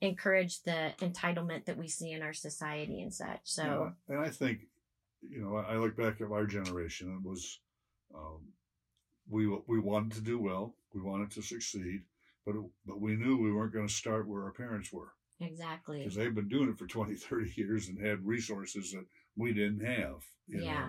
encouraged 0.00 0.64
the 0.64 0.92
entitlement 0.98 1.64
that 1.64 1.78
we 1.78 1.88
see 1.88 2.12
in 2.12 2.22
our 2.22 2.34
society 2.34 3.00
and 3.00 3.12
such 3.12 3.40
so 3.44 3.92
Yeah, 4.08 4.16
and 4.16 4.26
I 4.26 4.30
think, 4.30 4.60
you 5.22 5.40
know, 5.42 5.56
I 5.56 5.76
look 5.76 5.96
back 5.96 6.20
at 6.20 6.30
our 6.30 6.46
generation. 6.46 7.18
It 7.18 7.26
was, 7.26 7.60
um, 8.14 8.52
we 9.28 9.46
we 9.66 9.80
wanted 9.80 10.12
to 10.12 10.20
do 10.20 10.38
well, 10.38 10.76
we 10.94 11.00
wanted 11.00 11.30
to 11.32 11.42
succeed, 11.42 12.02
but 12.44 12.54
but 12.86 13.00
we 13.00 13.16
knew 13.16 13.36
we 13.38 13.52
weren't 13.52 13.72
going 13.72 13.88
to 13.88 13.92
start 13.92 14.28
where 14.28 14.44
our 14.44 14.52
parents 14.52 14.92
were 14.92 15.12
exactly 15.40 15.98
because 15.98 16.14
they've 16.14 16.34
been 16.34 16.48
doing 16.48 16.68
it 16.70 16.78
for 16.78 16.86
20, 16.86 17.14
30 17.14 17.52
years 17.56 17.88
and 17.88 17.98
had 18.04 18.26
resources 18.26 18.92
that 18.92 19.04
we 19.36 19.52
didn't 19.52 19.84
have. 19.84 20.24
You 20.46 20.62
yeah 20.62 20.88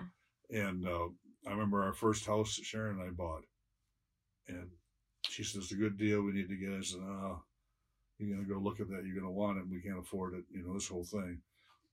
And 0.50 0.88
uh, 0.88 1.08
I 1.46 1.50
remember 1.50 1.82
our 1.82 1.92
first 1.92 2.24
house 2.24 2.56
that 2.56 2.64
Sharon 2.64 3.00
and 3.00 3.08
I 3.08 3.10
bought, 3.10 3.42
and 4.48 4.70
she 5.28 5.44
says, 5.44 5.64
"It's 5.64 5.72
a 5.72 5.76
good 5.76 5.98
deal. 5.98 6.22
We 6.22 6.32
need 6.32 6.48
to 6.48 6.56
get." 6.56 6.70
it." 6.70 6.78
I 6.78 6.82
said, 6.82 7.00
"Oh, 7.00 7.42
you're 8.18 8.34
gonna 8.34 8.48
go 8.48 8.58
look 8.58 8.80
at 8.80 8.88
that. 8.88 9.04
You're 9.04 9.20
gonna 9.20 9.30
want 9.30 9.58
it. 9.58 9.68
We 9.68 9.80
can't 9.82 9.98
afford 9.98 10.34
it. 10.34 10.44
You 10.50 10.66
know 10.66 10.74
this 10.74 10.88
whole 10.88 11.04
thing." 11.04 11.42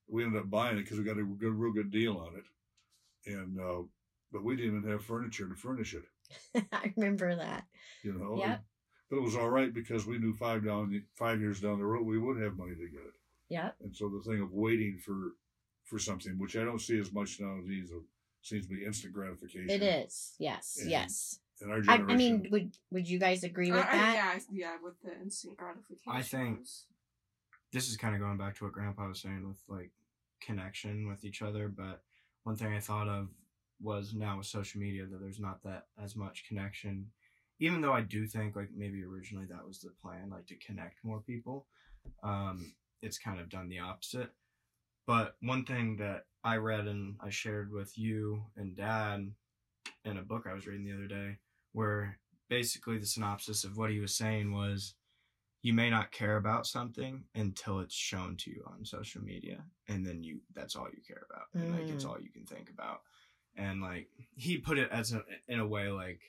We 0.07 0.23
ended 0.23 0.39
up 0.39 0.49
buying 0.49 0.77
it 0.77 0.83
because 0.83 0.97
we 0.97 1.03
got 1.03 1.17
a 1.17 1.23
good, 1.23 1.53
real 1.53 1.73
good 1.73 1.91
deal 1.91 2.17
on 2.17 2.35
it, 2.35 3.31
and 3.31 3.59
uh, 3.59 3.83
but 4.31 4.43
we 4.43 4.55
didn't 4.55 4.77
even 4.77 4.89
have 4.89 5.03
furniture 5.03 5.49
to 5.49 5.55
furnish 5.55 5.93
it. 5.95 6.03
i 6.71 6.93
remember 6.95 7.35
that 7.35 7.65
You 8.03 8.13
know. 8.13 8.37
Yep. 8.37 8.63
But 9.09 9.17
it 9.17 9.23
was 9.23 9.35
all 9.35 9.49
right 9.49 9.73
because 9.73 10.05
we 10.05 10.17
knew 10.17 10.33
five 10.33 10.65
down 10.65 11.03
five 11.13 11.39
years 11.39 11.61
down 11.61 11.79
the 11.79 11.85
road 11.85 12.05
we 12.05 12.17
would 12.17 12.41
have 12.41 12.57
money 12.57 12.75
to 12.75 12.87
get 12.89 13.01
it. 13.01 13.13
Yeah. 13.49 13.71
And 13.83 13.95
so 13.95 14.09
the 14.09 14.21
thing 14.29 14.41
of 14.41 14.51
waiting 14.51 14.97
for 14.97 15.33
for 15.83 15.99
something, 15.99 16.37
which 16.39 16.57
I 16.57 16.63
don't 16.63 16.81
see 16.81 16.99
as 16.99 17.13
much 17.13 17.39
nowadays, 17.39 17.91
seems 18.41 18.65
to 18.67 18.75
be 18.75 18.83
instant 18.83 19.13
gratification. 19.13 19.69
It 19.69 19.83
is. 19.83 20.33
Yes. 20.39 20.77
And 20.81 20.89
yes. 20.89 21.39
In 21.61 21.69
our 21.69 21.77
I, 21.77 21.81
generation, 21.81 22.09
I 22.09 22.15
mean, 22.15 22.47
would 22.51 22.71
would 22.91 23.07
you 23.07 23.19
guys 23.19 23.43
agree 23.43 23.71
with 23.71 23.85
I- 23.85 23.89
I- 23.89 23.97
that? 23.97 24.13
yeah, 24.15 24.39
yeah, 24.51 24.75
with 24.83 24.99
the 25.03 25.13
instant 25.21 25.55
gratification. 25.57 26.11
I 26.11 26.21
think- 26.21 26.67
this 27.71 27.89
is 27.89 27.97
kind 27.97 28.15
of 28.15 28.21
going 28.21 28.37
back 28.37 28.55
to 28.55 28.63
what 28.63 28.73
grandpa 28.73 29.07
was 29.07 29.21
saying 29.21 29.45
with 29.47 29.61
like 29.67 29.91
connection 30.41 31.07
with 31.07 31.25
each 31.25 31.41
other 31.41 31.67
but 31.67 32.03
one 32.43 32.55
thing 32.55 32.73
i 32.73 32.79
thought 32.79 33.07
of 33.07 33.27
was 33.81 34.13
now 34.13 34.37
with 34.37 34.45
social 34.45 34.79
media 34.79 35.05
that 35.05 35.19
there's 35.19 35.39
not 35.39 35.61
that 35.63 35.87
as 36.01 36.15
much 36.15 36.45
connection 36.47 37.05
even 37.59 37.81
though 37.81 37.93
i 37.93 38.01
do 38.01 38.25
think 38.27 38.55
like 38.55 38.69
maybe 38.75 39.03
originally 39.03 39.45
that 39.45 39.65
was 39.67 39.79
the 39.79 39.89
plan 40.01 40.29
like 40.29 40.45
to 40.45 40.55
connect 40.57 41.03
more 41.03 41.21
people 41.21 41.65
um 42.23 42.73
it's 43.01 43.17
kind 43.17 43.39
of 43.39 43.49
done 43.49 43.69
the 43.69 43.79
opposite 43.79 44.29
but 45.07 45.35
one 45.41 45.63
thing 45.65 45.95
that 45.97 46.25
i 46.43 46.55
read 46.57 46.87
and 46.87 47.15
i 47.21 47.29
shared 47.29 47.71
with 47.71 47.97
you 47.97 48.43
and 48.57 48.75
dad 48.75 49.31
in 50.03 50.17
a 50.17 50.21
book 50.21 50.45
i 50.49 50.53
was 50.53 50.67
reading 50.67 50.85
the 50.85 50.93
other 50.93 51.07
day 51.07 51.37
where 51.73 52.17
basically 52.49 52.97
the 52.97 53.05
synopsis 53.05 53.63
of 53.63 53.77
what 53.77 53.89
he 53.91 53.99
was 53.99 54.15
saying 54.15 54.53
was 54.53 54.95
you 55.61 55.73
may 55.73 55.89
not 55.89 56.11
care 56.11 56.37
about 56.37 56.67
something 56.67 57.23
until 57.33 57.79
it's 57.79 57.95
shown 57.95 58.35
to 58.37 58.51
you 58.51 58.63
on 58.67 58.85
social 58.85 59.21
media 59.21 59.63
and 59.87 60.05
then 60.05 60.21
you 60.21 60.39
that's 60.53 60.75
all 60.75 60.87
you 60.93 61.01
care 61.07 61.25
about 61.29 61.47
and 61.59 61.71
like 61.71 61.89
it's 61.89 62.05
Mm. 62.05 62.09
all 62.09 62.19
you 62.21 62.29
can 62.29 62.45
think 62.45 62.69
about 62.69 63.01
and 63.55 63.81
like 63.81 64.09
he 64.35 64.57
put 64.57 64.77
it 64.77 64.91
as 64.91 65.11
a, 65.13 65.23
in 65.47 65.59
a 65.59 65.67
way 65.67 65.89
like 65.89 66.21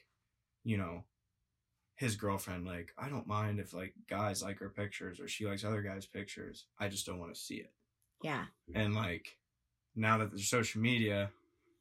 you 0.65 0.79
know 0.79 1.05
his 1.97 2.15
girlfriend 2.17 2.67
like 2.67 2.93
i 2.99 3.09
don't 3.09 3.27
mind 3.27 3.59
if 3.59 3.73
like 3.75 3.95
guys 4.09 4.43
like 4.43 4.59
her 4.59 4.69
pictures 4.69 5.19
or 5.19 5.27
she 5.29 5.47
likes 5.47 5.65
other 5.65 5.83
guys 5.83 6.07
pictures 6.07 6.67
i 6.79 6.89
just 6.89 7.07
don't 7.07 7.19
want 7.19 7.35
to 7.35 7.41
see 7.41 7.57
it 7.57 7.73
yeah. 8.23 8.45
and 8.75 8.95
like 8.95 9.39
now 9.95 10.19
that 10.19 10.31
there's 10.31 10.49
social 10.49 10.81
media 10.81 11.31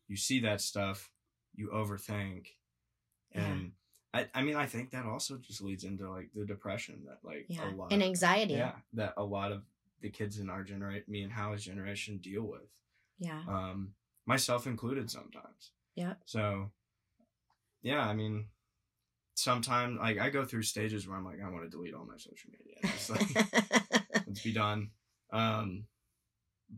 you 0.08 0.16
see 0.16 0.40
that 0.40 0.62
stuff 0.62 1.12
you 1.54 1.70
overthink 1.74 2.48
and 3.34 3.72
I, 4.14 4.28
I 4.34 4.42
mean 4.42 4.56
i 4.56 4.66
think 4.66 4.92
that 4.92 5.06
also 5.06 5.38
just 5.38 5.62
leads 5.62 5.84
into 5.84 6.10
like 6.10 6.30
the 6.34 6.46
depression 6.46 7.04
that 7.08 7.20
like 7.24 7.46
Yeah. 7.50 7.70
a 7.70 7.76
lot 7.76 7.92
And 7.92 8.02
anxiety. 8.04 8.54
yeah 8.54 8.74
that 8.94 9.14
a 9.18 9.24
lot 9.24 9.52
of 9.52 9.64
the 10.02 10.10
kids 10.10 10.40
in 10.40 10.50
our 10.50 10.64
generation 10.64 11.04
me 11.08 11.24
and 11.24 11.32
Hallie's 11.34 11.64
generation 11.66 12.18
deal 12.20 12.44
with 12.44 12.70
Yeah. 13.20 13.42
um 13.48 13.94
myself 14.26 14.66
included 14.68 15.12
sometimes 15.12 15.72
yeah 15.96 16.14
so 16.26 16.72
yeah 17.82 18.00
i 18.08 18.14
mean 18.14 18.46
sometimes 19.46 20.00
like 20.00 20.18
i 20.20 20.30
go 20.30 20.44
through 20.44 20.64
stages 20.64 21.08
where 21.08 21.16
i'm 21.18 21.24
like 21.24 21.40
i 21.46 21.50
want 21.50 21.64
to 21.64 21.70
delete 21.70 21.94
all 21.94 22.06
my 22.06 22.18
social 22.18 22.50
media 22.52 22.76
It's 22.84 23.10
like 23.10 23.30
let's 24.28 24.42
be 24.42 24.52
done 24.52 24.90
um 25.32 25.86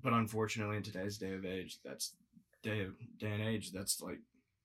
but 0.04 0.12
unfortunately 0.12 0.76
in 0.78 0.84
today's 0.84 1.18
day 1.18 1.34
of 1.34 1.46
age 1.46 1.80
that's 1.86 2.14
day 2.64 2.82
of 2.82 2.92
day 3.18 3.32
and 3.32 3.42
age 3.42 3.72
that's 3.72 4.02
like 4.02 4.20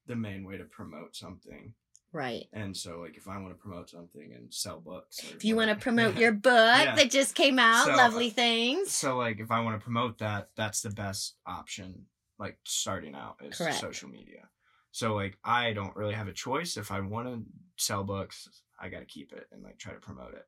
the 0.06 0.16
main 0.16 0.44
way 0.44 0.56
to 0.56 0.64
promote 0.64 1.14
something 1.14 1.74
right. 2.12 2.46
and 2.52 2.76
so 2.76 2.98
like 2.98 3.16
if 3.16 3.28
i 3.28 3.38
want 3.38 3.50
to 3.50 3.62
promote 3.62 3.88
something 3.88 4.32
and 4.36 4.52
sell 4.52 4.80
books 4.80 5.20
If 5.36 5.44
you 5.44 5.54
want 5.54 5.70
to 5.70 5.76
promote 5.76 6.16
your 6.16 6.32
book 6.50 6.82
Yeah. 6.84 6.96
that 6.96 7.08
just 7.10 7.36
came 7.36 7.60
out, 7.60 7.84
So, 7.86 7.92
uh, 7.92 7.96
lovely 7.98 8.30
things. 8.30 8.90
so 8.90 9.16
like 9.16 9.38
if 9.38 9.50
i 9.52 9.60
want 9.60 9.78
to 9.78 9.84
promote 9.84 10.18
that 10.18 10.48
that's 10.56 10.80
the 10.82 10.90
best 10.90 11.36
option 11.46 12.06
like 12.40 12.58
starting 12.64 13.14
out 13.14 13.36
is 13.44 13.56
Correct. 13.56 13.76
social 13.78 14.08
media 14.08 14.48
so 14.92 15.14
like 15.14 15.36
i 15.44 15.72
don't 15.72 15.96
really 15.96 16.14
have 16.14 16.28
a 16.28 16.32
choice. 16.32 16.76
If 16.76 16.90
i 16.92 17.00
want 17.00 17.26
to 17.28 17.42
sell 17.76 18.04
books 18.04 18.48
i 18.80 18.88
got 18.88 19.00
to 19.00 19.04
keep 19.06 19.32
it 19.32 19.46
and 19.50 19.62
like 19.64 19.78
try 19.78 19.92
to 19.92 19.98
promote 20.00 20.34
it. 20.34 20.46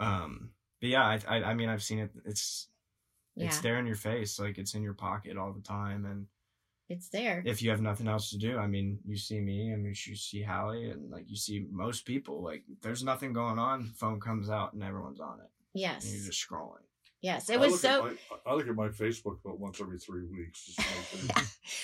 Um 0.00 0.50
but 0.80 0.88
yeah 0.90 1.04
i 1.04 1.20
i, 1.28 1.36
I 1.50 1.54
mean 1.54 1.68
i've 1.68 1.82
seen 1.82 1.98
it. 1.98 2.10
It's 2.24 2.68
Yeah. 3.34 3.46
it's 3.46 3.60
there 3.60 3.78
in 3.78 3.86
your 3.86 3.96
face. 3.96 4.38
Like 4.38 4.58
it's 4.58 4.74
in 4.74 4.82
your 4.82 4.94
pocket 4.94 5.36
all 5.36 5.52
the 5.52 5.60
time. 5.62 6.04
And 6.06 6.26
It's 6.88 7.08
there. 7.08 7.42
if 7.44 7.62
you 7.62 7.70
have 7.70 7.82
nothing 7.82 8.08
else 8.08 8.30
to 8.30 8.38
do 8.38 8.58
i 8.58 8.66
mean 8.66 8.98
you 9.04 9.16
see 9.16 9.40
me 9.40 9.72
i 9.72 9.76
mean 9.76 9.94
you 10.06 10.16
see 10.16 10.42
hallie 10.42 10.90
and 10.90 11.10
like 11.10 11.24
you 11.28 11.36
see 11.36 11.66
most 11.70 12.04
people. 12.06 12.42
Like 12.42 12.62
there's 12.82 13.02
nothing 13.04 13.32
going 13.32 13.58
on. 13.58 13.84
Phone 13.96 14.20
comes 14.20 14.48
out 14.50 14.72
and 14.74 14.82
everyone's 14.82 15.20
on 15.20 15.40
it. 15.40 15.50
Yes. 15.74 16.04
and 16.04 16.14
you're 16.14 16.26
just 16.30 16.46
scrolling 16.46 16.85
yes. 17.26 17.50
I 17.50 17.54
It 17.54 17.60
was 17.60 17.72
look 17.72 17.80
so. 17.80 18.02
My, 18.04 18.50
I 18.50 18.54
look 18.54 18.68
at 18.68 18.74
my 18.74 18.88
Facebook 18.88 19.38
about 19.44 19.58
once 19.60 19.80
every 19.80 19.98
three 19.98 20.24
weeks. 20.26 20.64
Just 20.66 20.80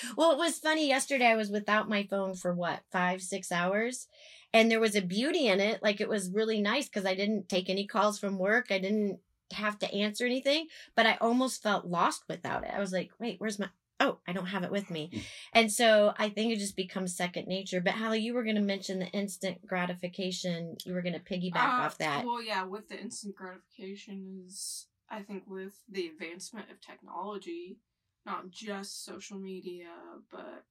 well, 0.16 0.32
it 0.32 0.38
was 0.38 0.58
funny. 0.58 0.88
Yesterday, 0.88 1.26
I 1.26 1.36
was 1.36 1.50
without 1.50 1.88
my 1.88 2.02
phone 2.04 2.34
for 2.34 2.54
what, 2.54 2.80
five, 2.90 3.20
six 3.20 3.52
hours? 3.52 4.08
And 4.54 4.70
there 4.70 4.80
was 4.80 4.96
a 4.96 5.02
beauty 5.02 5.46
in 5.48 5.60
it. 5.60 5.82
Like, 5.82 6.00
it 6.00 6.08
was 6.08 6.30
really 6.30 6.60
nice 6.60 6.86
because 6.88 7.06
I 7.06 7.14
didn't 7.14 7.48
take 7.48 7.68
any 7.70 7.86
calls 7.86 8.18
from 8.18 8.38
work. 8.38 8.66
I 8.70 8.78
didn't 8.78 9.18
have 9.52 9.78
to 9.80 9.92
answer 9.94 10.24
anything, 10.26 10.66
but 10.94 11.06
I 11.06 11.16
almost 11.20 11.62
felt 11.62 11.86
lost 11.86 12.24
without 12.28 12.64
it. 12.64 12.70
I 12.74 12.78
was 12.80 12.92
like, 12.92 13.10
wait, 13.18 13.36
where's 13.38 13.58
my. 13.58 13.68
Oh, 14.00 14.18
I 14.26 14.32
don't 14.32 14.46
have 14.46 14.64
it 14.64 14.72
with 14.72 14.90
me. 14.90 15.22
And 15.52 15.70
so 15.70 16.12
I 16.18 16.28
think 16.28 16.52
it 16.52 16.58
just 16.58 16.74
becomes 16.74 17.16
second 17.16 17.46
nature. 17.46 17.80
But 17.80 17.94
Hallie, 17.94 18.18
you 18.18 18.34
were 18.34 18.42
going 18.42 18.56
to 18.56 18.60
mention 18.74 18.98
the 18.98 19.06
instant 19.06 19.64
gratification. 19.64 20.76
You 20.84 20.94
were 20.94 21.02
going 21.02 21.12
to 21.12 21.20
piggyback 21.20 21.78
Uh, 21.78 21.82
off 21.84 21.98
that. 21.98 22.24
Well, 22.26 22.42
yeah, 22.42 22.64
with 22.64 22.88
the 22.88 22.98
instant 23.00 23.36
gratification 23.36 24.42
is, 24.46 24.86
I 25.12 25.22
think, 25.22 25.44
with 25.46 25.74
the 25.88 26.06
advancement 26.06 26.70
of 26.70 26.80
technology, 26.80 27.76
not 28.24 28.50
just 28.50 29.04
social 29.04 29.38
media, 29.38 29.90
but 30.30 30.64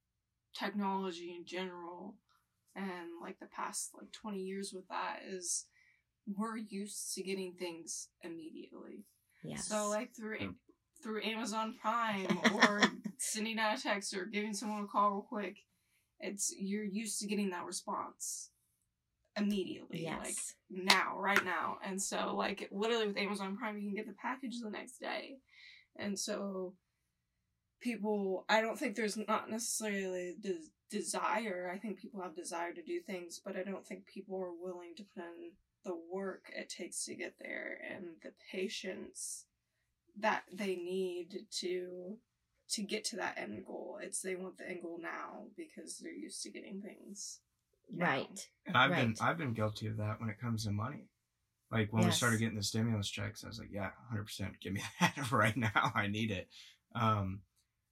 technology 0.58 1.36
in 1.38 1.46
general, 1.46 2.16
and 2.76 3.10
like 3.22 3.40
the 3.40 3.46
past 3.46 3.92
like 3.96 4.12
twenty 4.12 4.42
years 4.42 4.74
with 4.74 4.88
that 4.90 5.20
is, 5.30 5.68
we're 6.38 6.58
used 6.58 7.14
to 7.16 7.24
getting 7.24 7.54
things 7.54 8.10
immediately. 8.24 9.06
Yes. 9.44 9.68
So 9.68 9.90
like 9.90 10.16
through 10.16 10.38
Yeah. 10.40 10.48
through 11.04 11.24
Amazon 11.24 11.76
Prime 11.82 12.40
or 12.54 12.82
sending 13.18 13.60
out 13.60 13.78
a 13.78 13.82
text 13.82 14.16
or 14.16 14.26
giving 14.26 14.54
someone 14.54 14.84
a 14.84 14.88
call 14.88 15.12
real 15.12 15.22
quick, 15.22 15.58
it's 16.20 16.54
you're 16.58 16.84
used 16.84 17.20
to 17.20 17.28
getting 17.28 17.50
that 17.52 17.66
response 17.66 18.51
immediately. 19.38 20.04
yes. 20.04 20.18
Like 20.70 20.86
now, 20.86 21.18
right 21.18 21.44
now. 21.44 21.78
And 21.84 22.02
so 22.02 22.36
like 22.36 22.68
literally 22.72 23.08
with 23.08 23.18
Amazon 23.18 23.58
Prime 23.58 23.78
you 23.78 23.88
can 23.88 23.96
get 23.96 24.08
the 24.08 24.16
package 24.22 24.60
the 24.62 24.70
next 24.70 25.00
day. 25.00 25.38
And 25.98 26.18
so 26.18 26.74
people 27.82 28.46
I 28.50 28.62
don't 28.62 28.78
think 28.78 28.96
there's 28.96 29.18
not 29.18 29.50
necessarily 29.50 30.36
the 30.42 30.58
desire. 30.90 31.72
I 31.74 31.78
think 31.78 32.00
people 32.00 32.22
have 32.22 32.36
desire 32.36 32.74
to 32.74 32.84
do 32.84 33.00
things, 33.00 33.40
but 33.44 33.56
I 33.56 33.64
don't 33.64 33.86
think 33.86 34.06
people 34.06 34.38
are 34.38 34.52
willing 34.52 34.94
to 34.98 35.04
put 35.16 35.24
in 35.24 35.52
the 35.84 35.98
work 36.12 36.52
it 36.56 36.70
takes 36.70 37.06
to 37.06 37.16
get 37.16 37.36
there 37.40 37.80
and 37.90 38.06
the 38.22 38.32
patience 38.52 39.46
that 40.20 40.44
they 40.52 40.76
need 40.76 41.46
to 41.60 42.18
to 42.70 42.82
get 42.82 43.04
to 43.04 43.18
that 43.18 43.38
end 43.38 43.66
goal. 43.66 44.00
It's 44.02 44.22
they 44.22 44.36
want 44.36 44.58
the 44.58 44.70
end 44.70 44.82
goal 44.82 45.00
now 45.02 45.46
because 45.58 45.98
they're 45.98 46.12
used 46.12 46.42
to 46.44 46.52
getting 46.52 46.82
things. 46.82 47.40
Now. 47.92 48.06
right. 48.06 48.50
And 48.66 48.78
I've 48.78 48.92
been 48.96 49.16
I've 49.22 49.38
been 49.38 49.54
guilty 49.54 49.88
of 49.88 49.98
that 49.98 50.20
when 50.20 50.30
it 50.30 50.40
comes 50.40 50.66
to 50.66 50.72
money. 50.72 51.08
Like 51.72 51.92
when 51.94 52.04
we 52.06 52.12
started 52.12 52.40
getting 52.40 52.58
the 52.58 52.64
stimulus 52.64 53.10
checks, 53.10 53.44
I 53.44 53.48
was 53.48 53.60
like, 53.60 53.70
yeah, 53.72 53.92
hundred 54.10 54.26
percent, 54.26 54.60
give 54.62 54.74
me 54.74 54.82
that 55.00 55.32
right 55.32 55.56
now. 55.56 55.92
I 55.96 56.08
need 56.08 56.32
it. 56.32 56.48
Um, 56.96 57.42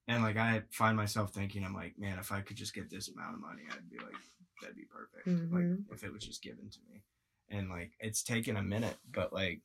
and 0.08 0.22
like 0.24 0.38
I 0.38 0.64
find 0.72 0.98
myself 0.98 1.32
thinking, 1.34 1.64
I'm 1.64 1.74
like, 1.74 1.98
man, 1.98 2.18
if 2.20 2.32
I 2.32 2.42
could 2.42 2.58
just 2.58 2.74
get 2.74 2.90
this 2.90 3.10
amount 3.10 3.36
of 3.36 3.42
money, 3.42 3.64
I'd 3.72 3.90
be 3.90 3.98
like, 3.98 4.16
that'd 4.62 4.76
be 4.76 4.84
perfect. 4.86 5.28
Like 5.28 5.64
Mhm. 5.64 5.86
if 5.92 6.04
it 6.04 6.12
was 6.12 6.24
just 6.26 6.42
given 6.44 6.70
to 6.70 6.80
me. 6.92 7.04
And 7.50 7.70
like 7.70 7.94
it's 8.00 8.22
taken 8.24 8.58
a 8.58 8.62
minute, 8.64 8.98
but 9.14 9.32
like 9.34 9.62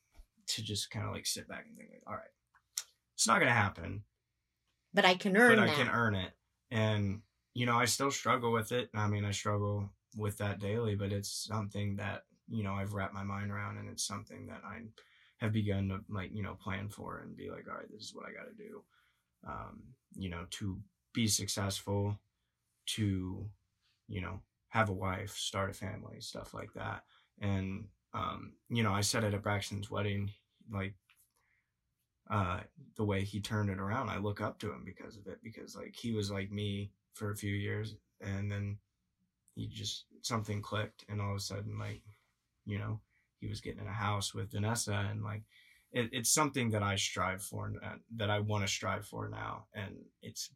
to 0.49 0.63
just 0.63 0.91
kind 0.91 1.07
of 1.07 1.13
like 1.13 1.27
sit 1.27 1.49
back 1.49 1.67
and 1.69 1.77
think, 1.77 1.91
like, 1.91 2.03
all 2.07 2.15
right, 2.15 2.31
it's 3.15 3.27
not 3.27 3.41
gonna 3.41 3.51
happen 3.53 4.05
But 4.93 5.05
I 5.05 5.15
can 5.17 5.37
earn 5.37 5.57
but 5.57 5.63
I 5.65 5.67
that. 5.67 5.77
can 5.77 5.89
earn 5.89 6.15
it. 6.15 6.33
And 6.71 7.23
you 7.53 7.67
know, 7.67 7.77
I 7.79 7.85
still 7.87 8.11
struggle 8.11 8.53
with 8.53 8.73
it. 8.73 8.91
I 8.95 9.07
mean, 9.09 9.25
I 9.25 9.31
struggle 9.33 9.91
with 10.17 10.39
that 10.39 10.61
daily, 10.61 10.95
but 10.95 11.13
it's 11.13 11.47
something 11.47 11.97
that 11.97 12.23
you 12.49 12.63
know 12.63 12.75
I've 12.75 12.95
wrapped 12.95 13.15
my 13.15 13.25
mind 13.25 13.51
around, 13.51 13.79
and 13.79 13.89
it's 13.89 14.07
something 14.07 14.47
that 14.47 14.63
I 14.65 14.83
have 15.39 15.53
begun 15.53 15.89
to 15.89 16.01
like 16.09 16.31
you 16.33 16.43
know 16.43 16.55
plan 16.55 16.89
for 16.89 17.19
and 17.19 17.37
be 17.37 17.51
like, 17.51 17.67
all 17.69 17.77
right, 17.77 17.91
this 17.91 18.03
is 18.03 18.15
what 18.15 18.27
I 18.27 18.33
got 18.33 18.49
to 18.51 18.63
do. 18.63 18.83
Um, 19.47 19.83
you 20.15 20.31
know, 20.31 20.47
to 20.51 20.79
be 21.13 21.27
successful, 21.27 22.19
to 22.87 23.47
you 24.09 24.21
know 24.21 24.41
have 24.69 24.89
a 24.89 24.93
wife, 24.93 25.37
start 25.37 25.71
a 25.71 25.75
family, 25.75 26.21
stuff 26.21 26.55
like 26.55 26.73
that. 26.75 27.05
And 27.41 27.87
um, 28.13 28.53
you 28.69 28.83
know, 28.83 28.93
I 28.93 29.01
said 29.01 29.25
it 29.25 29.35
at 29.35 29.43
Braxton's 29.43 29.91
wedding, 29.91 30.31
like 30.73 30.95
uh 32.31 32.61
the 32.97 33.05
way 33.05 33.23
he 33.23 33.41
turned 33.41 33.69
it 33.69 33.79
around 33.79 34.09
i 34.09 34.17
look 34.17 34.41
up 34.41 34.59
to 34.59 34.73
him 34.73 34.83
because 34.85 35.17
of 35.17 35.27
it 35.27 35.39
because 35.43 35.77
like 35.77 35.95
he 35.95 36.13
was 36.13 36.31
like 36.31 36.51
me 36.51 36.91
for 37.13 37.31
a 37.31 37.37
few 37.37 37.55
years 37.55 37.97
and 38.21 38.51
then 38.51 38.79
he 39.55 39.69
just 39.69 40.05
something 40.23 40.61
clicked 40.63 41.05
and 41.09 41.21
all 41.21 41.31
of 41.31 41.37
a 41.37 41.41
sudden 41.41 41.79
like 41.79 42.03
you 42.65 42.79
know 42.79 43.01
he 43.41 43.47
was 43.49 43.61
getting 43.61 43.81
in 43.81 43.87
a 43.87 43.93
house 43.93 44.35
with 44.35 44.51
vanessa 44.53 45.07
and 45.11 45.23
like 45.23 45.43
it, 45.93 46.09
it's 46.13 46.33
something 46.33 46.71
that 46.71 46.83
i 46.83 46.97
strive 46.97 47.43
for 47.43 47.67
and 47.67 47.77
uh, 47.85 47.97
that 48.17 48.31
i 48.31 48.39
want 48.41 48.65
to 48.67 48.73
strive 48.73 49.05
for 49.07 49.29
now 49.29 49.67
and 49.75 49.95
it's 50.23 50.51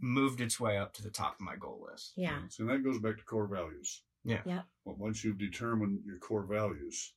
moved 0.00 0.40
its 0.40 0.58
way 0.60 0.78
up 0.78 0.92
to 0.94 1.02
the 1.02 1.10
top 1.10 1.34
of 1.34 1.40
my 1.40 1.56
goal 1.56 1.86
list 1.90 2.12
yeah. 2.16 2.38
So 2.48 2.64
that 2.66 2.84
goes 2.84 2.98
back 3.00 3.18
to 3.18 3.24
core 3.24 3.46
values. 3.48 4.02
Yeah. 4.24 4.40
Yep. 4.44 4.64
But 4.86 4.98
once 4.98 5.24
you've 5.24 5.38
determined 5.38 6.00
your 6.04 6.18
core 6.18 6.44
values, 6.44 7.14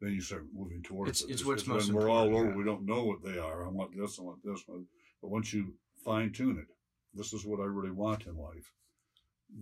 then 0.00 0.12
you 0.12 0.20
start 0.20 0.46
moving 0.54 0.82
towards 0.82 1.10
It's- 1.22 1.30
it. 1.30 1.32
it's 1.34 1.44
what's 1.44 1.66
most 1.66 1.86
when 1.88 1.96
we're 1.96 2.08
all 2.10 2.24
important, 2.26 2.40
over. 2.40 2.50
yeah. 2.50 2.56
We 2.58 2.64
don't 2.64 2.86
know 2.86 3.04
what 3.04 3.22
they 3.22 3.38
are. 3.38 3.64
I 3.64 3.68
want 3.68 3.96
this. 3.96 4.18
I 4.18 4.22
want 4.22 4.40
this 4.44 4.62
one. 4.66 4.86
But 5.20 5.30
once 5.30 5.52
you 5.52 5.74
fine 6.04 6.32
tune 6.32 6.58
it, 6.58 6.74
this 7.14 7.32
is 7.32 7.44
what 7.46 7.60
I 7.60 7.64
really 7.64 7.90
want 7.92 8.26
in 8.26 8.36
life. 8.36 8.72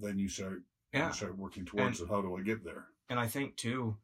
Then 0.01 0.19
you 0.19 0.29
start 0.29 0.63
Yeah. 0.93 1.09
you 1.09 1.15
start 1.15 1.37
working 1.37 1.65
towards 1.65 2.01
it. 2.01 2.09
How 2.09 2.21
do 2.23 2.37
I 2.37 2.43
get 2.43 2.65
there? 2.65 2.89
And 3.09 3.19
I 3.19 3.27
think 3.27 3.57
too, 3.57 3.97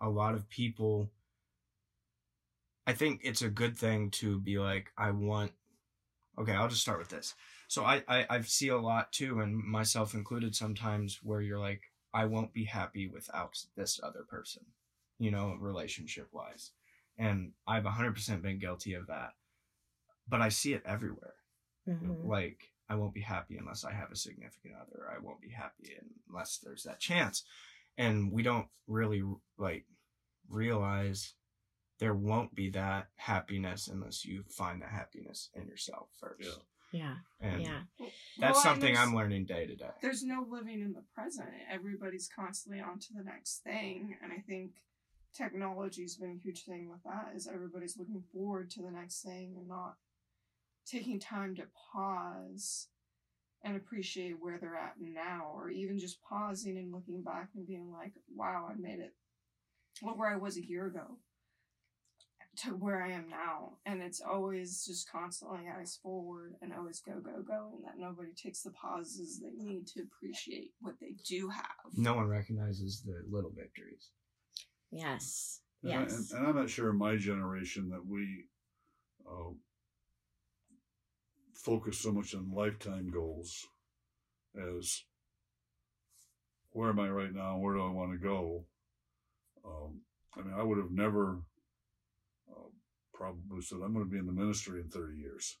a 0.00 0.08
lot 0.08 0.34
of 0.34 0.48
people. 0.48 1.10
I 2.86 2.92
think 2.94 3.20
it's 3.22 3.42
a 3.42 3.48
good 3.48 3.76
thing 3.76 4.10
to 4.12 4.40
be 4.40 4.58
like, 4.58 4.90
I 4.96 5.10
want. 5.10 5.52
Okay, 6.38 6.52
I'll 6.52 6.68
just 6.68 6.80
start 6.80 6.98
with 6.98 7.10
this. 7.10 7.34
So 7.68 7.84
I 7.84 8.02
I, 8.08 8.26
I 8.28 8.40
see 8.42 8.68
a 8.68 8.78
lot 8.78 9.12
too, 9.12 9.40
and 9.40 9.56
myself 9.56 10.14
included, 10.14 10.54
sometimes 10.56 11.20
where 11.22 11.40
you're 11.40 11.58
like, 11.60 11.82
I 12.14 12.24
won't 12.26 12.52
be 12.52 12.64
happy 12.64 13.06
without 13.06 13.56
this 13.76 14.00
other 14.02 14.24
person, 14.28 14.64
you 15.18 15.30
know, 15.30 15.56
relationship 15.60 16.28
wise, 16.32 16.72
and 17.18 17.52
I've 17.66 17.84
100% 17.84 18.42
been 18.42 18.58
guilty 18.58 18.94
of 18.94 19.06
that. 19.08 19.30
But 20.28 20.40
I 20.40 20.48
see 20.48 20.72
it 20.72 20.82
everywhere. 20.86 21.34
Mhm. 21.88 22.26
Like 22.26 22.72
I 22.92 22.94
won't 22.94 23.14
be 23.14 23.22
happy 23.22 23.56
unless 23.56 23.84
I 23.86 23.92
have 23.92 24.12
a 24.12 24.16
significant 24.16 24.74
other. 24.80 25.08
I 25.10 25.18
won't 25.18 25.40
be 25.40 25.48
happy 25.50 25.92
unless 26.28 26.58
there's 26.62 26.82
that 26.82 27.00
chance. 27.00 27.42
And 27.96 28.30
we 28.30 28.42
don't 28.42 28.66
really 28.86 29.22
like 29.56 29.86
realize 30.48 31.34
there 32.00 32.14
won't 32.14 32.54
be 32.54 32.68
that 32.70 33.06
happiness 33.16 33.88
unless 33.88 34.26
you 34.26 34.44
find 34.50 34.82
that 34.82 34.90
happiness 34.90 35.48
in 35.54 35.66
yourself 35.66 36.08
first. 36.20 36.60
Yeah. 36.92 37.00
Yeah. 37.00 37.16
And 37.40 37.62
Yeah. 37.62 37.80
that's 38.38 38.56
Well, 38.56 38.62
something 38.62 38.94
I'm 38.94 39.14
learning 39.14 39.46
day 39.46 39.66
to 39.66 39.74
day. 39.74 39.90
there's 40.02 40.22
no 40.22 40.46
living 40.50 40.82
in 40.82 40.92
the 40.92 41.04
present. 41.14 41.48
Everybody's 41.70 42.28
constantly 42.28 42.82
on 42.82 42.98
to 42.98 43.14
the 43.14 43.22
next 43.24 43.62
thing, 43.62 44.18
and 44.22 44.30
I 44.32 44.40
think 44.40 44.72
technology's 45.32 46.16
been 46.18 46.32
a 46.32 46.42
huge 46.44 46.64
thing 46.64 46.90
with 46.90 47.02
that. 47.04 47.32
Is 47.34 47.46
everybody's 47.46 47.96
looking 47.96 48.22
forward 48.34 48.68
to 48.72 48.82
the 48.82 48.90
next 48.90 49.22
thing 49.22 49.54
and 49.56 49.66
not 49.68 49.94
taking 50.86 51.18
time 51.20 51.54
to 51.56 51.64
pause 51.92 52.88
and 53.64 53.76
appreciate 53.76 54.40
where 54.40 54.58
they're 54.58 54.76
at 54.76 54.94
now, 55.00 55.52
or 55.54 55.70
even 55.70 55.98
just 55.98 56.20
pausing 56.22 56.76
and 56.78 56.92
looking 56.92 57.22
back 57.22 57.50
and 57.54 57.66
being 57.66 57.92
like, 57.92 58.12
"Wow, 58.34 58.68
I 58.70 58.74
made 58.74 58.98
it." 58.98 59.14
Well, 60.02 60.16
where 60.16 60.30
I 60.30 60.36
was 60.36 60.56
a 60.56 60.66
year 60.66 60.86
ago 60.86 61.18
to 62.54 62.70
where 62.70 63.02
I 63.02 63.12
am 63.12 63.28
now. 63.28 63.78
And 63.86 64.02
it's 64.02 64.20
always 64.20 64.84
just 64.84 65.10
constantly 65.10 65.60
eyes 65.68 65.98
forward 66.02 66.54
and 66.60 66.72
always 66.72 67.00
go, 67.00 67.14
go, 67.14 67.42
go. 67.42 67.72
And 67.76 67.84
that 67.84 67.98
nobody 67.98 68.32
takes 68.32 68.62
the 68.62 68.70
pauses 68.70 69.40
they 69.40 69.52
need 69.52 69.86
to 69.88 70.02
appreciate 70.02 70.72
what 70.80 70.94
they 71.00 71.14
do 71.26 71.48
have. 71.48 71.64
No 71.96 72.14
one 72.14 72.28
recognizes 72.28 73.02
the 73.02 73.22
little 73.30 73.52
victories. 73.56 74.10
Yes. 74.90 75.60
And, 75.82 75.92
I, 75.92 75.96
and, 75.96 76.10
Yes. 76.10 76.32
and 76.32 76.46
I'm 76.46 76.56
not 76.56 76.70
sure 76.70 76.90
in 76.90 76.98
my 76.98 77.16
generation 77.16 77.88
that 77.90 78.04
we 78.04 78.46
uh, 79.26 79.52
focus 81.62 81.98
so 81.98 82.12
much 82.12 82.34
on 82.34 82.52
lifetime 82.54 83.10
goals 83.10 83.66
as 84.56 85.02
where 86.72 86.90
am 86.90 86.98
I 86.98 87.08
right 87.08 87.32
now? 87.32 87.58
Where 87.58 87.74
do 87.74 87.82
I 87.82 87.90
want 87.90 88.12
to 88.12 88.18
go? 88.18 88.64
Um, 89.64 90.00
I 90.36 90.42
mean, 90.42 90.54
I 90.56 90.62
would 90.62 90.78
have 90.78 90.90
never 90.90 91.38
uh, 92.50 92.68
probably 93.14 93.60
said, 93.60 93.78
I'm 93.84 93.92
going 93.92 94.04
to 94.04 94.10
be 94.10 94.18
in 94.18 94.26
the 94.26 94.32
ministry 94.32 94.80
in 94.80 94.88
30 94.88 95.16
years. 95.16 95.58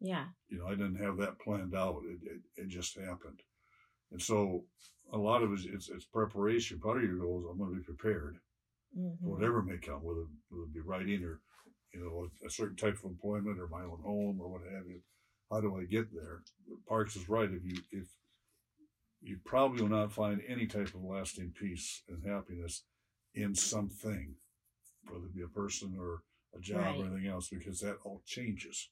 Yeah. 0.00 0.26
You 0.48 0.58
know, 0.58 0.66
I 0.66 0.70
didn't 0.70 1.02
have 1.02 1.16
that 1.18 1.38
planned 1.40 1.74
out. 1.74 2.02
It, 2.06 2.18
it, 2.30 2.62
it 2.62 2.68
just 2.68 2.96
happened. 2.98 3.40
And 4.12 4.22
so 4.22 4.64
a 5.12 5.18
lot 5.18 5.42
of 5.42 5.50
it 5.50 5.60
is 5.60 5.66
it's, 5.66 5.88
it's 5.90 6.04
preparation. 6.04 6.78
Part 6.80 6.98
of 6.98 7.04
your 7.04 7.18
goal 7.18 7.40
is 7.40 7.46
I'm 7.50 7.58
going 7.58 7.70
to 7.70 7.76
be 7.76 7.82
prepared 7.84 8.38
Mhm. 8.96 9.16
whatever 9.22 9.60
may 9.60 9.78
come, 9.78 10.04
whether, 10.04 10.24
whether 10.48 10.64
it 10.64 10.72
be 10.72 10.80
writing 10.80 11.24
or, 11.24 11.40
you 11.94 12.00
know, 12.00 12.28
a, 12.42 12.46
a 12.46 12.50
certain 12.50 12.76
type 12.76 12.94
of 13.04 13.10
employment 13.10 13.58
or 13.60 13.68
my 13.68 13.82
own 13.82 14.00
home 14.02 14.38
or 14.40 14.48
what 14.48 14.62
have 14.62 14.86
you. 14.86 15.00
How 15.50 15.60
do 15.60 15.76
I 15.80 15.84
get 15.84 16.12
there? 16.12 16.40
Parks 16.88 17.16
is 17.16 17.28
right. 17.28 17.48
If 17.50 17.64
you, 17.64 17.78
if 17.92 18.06
you 19.22 19.38
probably 19.44 19.82
will 19.82 19.88
not 19.90 20.12
find 20.12 20.40
any 20.48 20.66
type 20.66 20.94
of 20.94 21.02
lasting 21.04 21.52
peace 21.58 22.02
and 22.08 22.24
happiness 22.26 22.82
in 23.34 23.54
something, 23.54 24.34
whether 25.08 25.26
it 25.26 25.34
be 25.34 25.42
a 25.42 25.48
person 25.48 25.96
or 25.98 26.22
a 26.56 26.60
job 26.60 26.78
Right. 26.80 26.98
or 27.00 27.06
anything 27.06 27.26
else, 27.30 27.48
because 27.48 27.80
that 27.80 27.98
all 28.04 28.22
changes. 28.26 28.88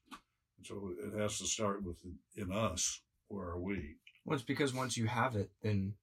And 0.59 0.67
so 0.67 0.93
it 1.03 1.19
has 1.19 1.39
to 1.39 1.47
start 1.47 1.83
with 1.83 1.97
in 2.37 2.53
us. 2.53 3.01
Where 3.29 3.49
are 3.49 3.59
we? 3.61 3.97
Well, 4.25 4.35
it's 4.37 4.45
because 4.45 4.75
once 4.75 4.97
you 4.97 5.07
have 5.07 5.35
it, 5.37 5.51
then 5.63 5.95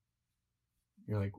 you're 1.07 1.19
like, 1.19 1.33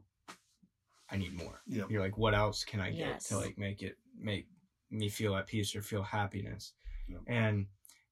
I 1.11 1.17
need 1.17 1.35
more. 1.37 1.61
Yeah. 1.67 1.85
You're 1.91 2.01
like, 2.03 2.17
what 2.17 2.35
else 2.35 2.65
can 2.65 2.81
I 2.81 2.91
get 2.91 2.99
Yes. 2.99 3.29
to 3.29 3.39
like 3.39 3.59
make 3.59 3.83
it 3.83 3.97
make 4.17 4.47
me 4.91 5.09
feel 5.09 5.37
at 5.37 5.47
peace 5.47 5.75
or 5.77 5.83
feel 5.83 6.03
happiness? 6.03 6.73
Yeah. 7.09 7.19
And 7.27 7.67